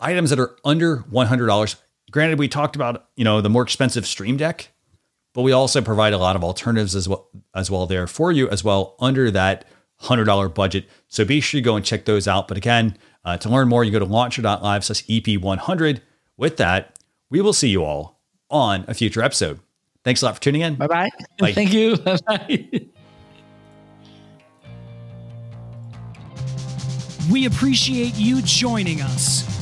[0.00, 1.76] items that are under $100.
[2.10, 4.71] Granted, we talked about you know the more expensive Stream Deck,
[5.34, 8.48] but we also provide a lot of alternatives as well as well there for you
[8.50, 9.64] as well under that
[9.96, 10.86] hundred dollar budget.
[11.08, 12.48] So be sure you go and check those out.
[12.48, 16.00] But again, uh, to learn more, you go to launchyour.live slash EP100.
[16.36, 16.98] With that,
[17.30, 19.60] we will see you all on a future episode.
[20.04, 20.74] Thanks a lot for tuning in.
[20.74, 21.52] bye-bye Bye.
[21.52, 21.96] thank you
[22.26, 22.68] bye
[27.30, 29.61] We appreciate you joining us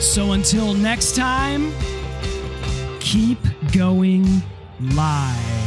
[0.00, 1.72] So until next time,
[3.00, 3.38] keep
[3.72, 4.42] going
[4.80, 5.65] live.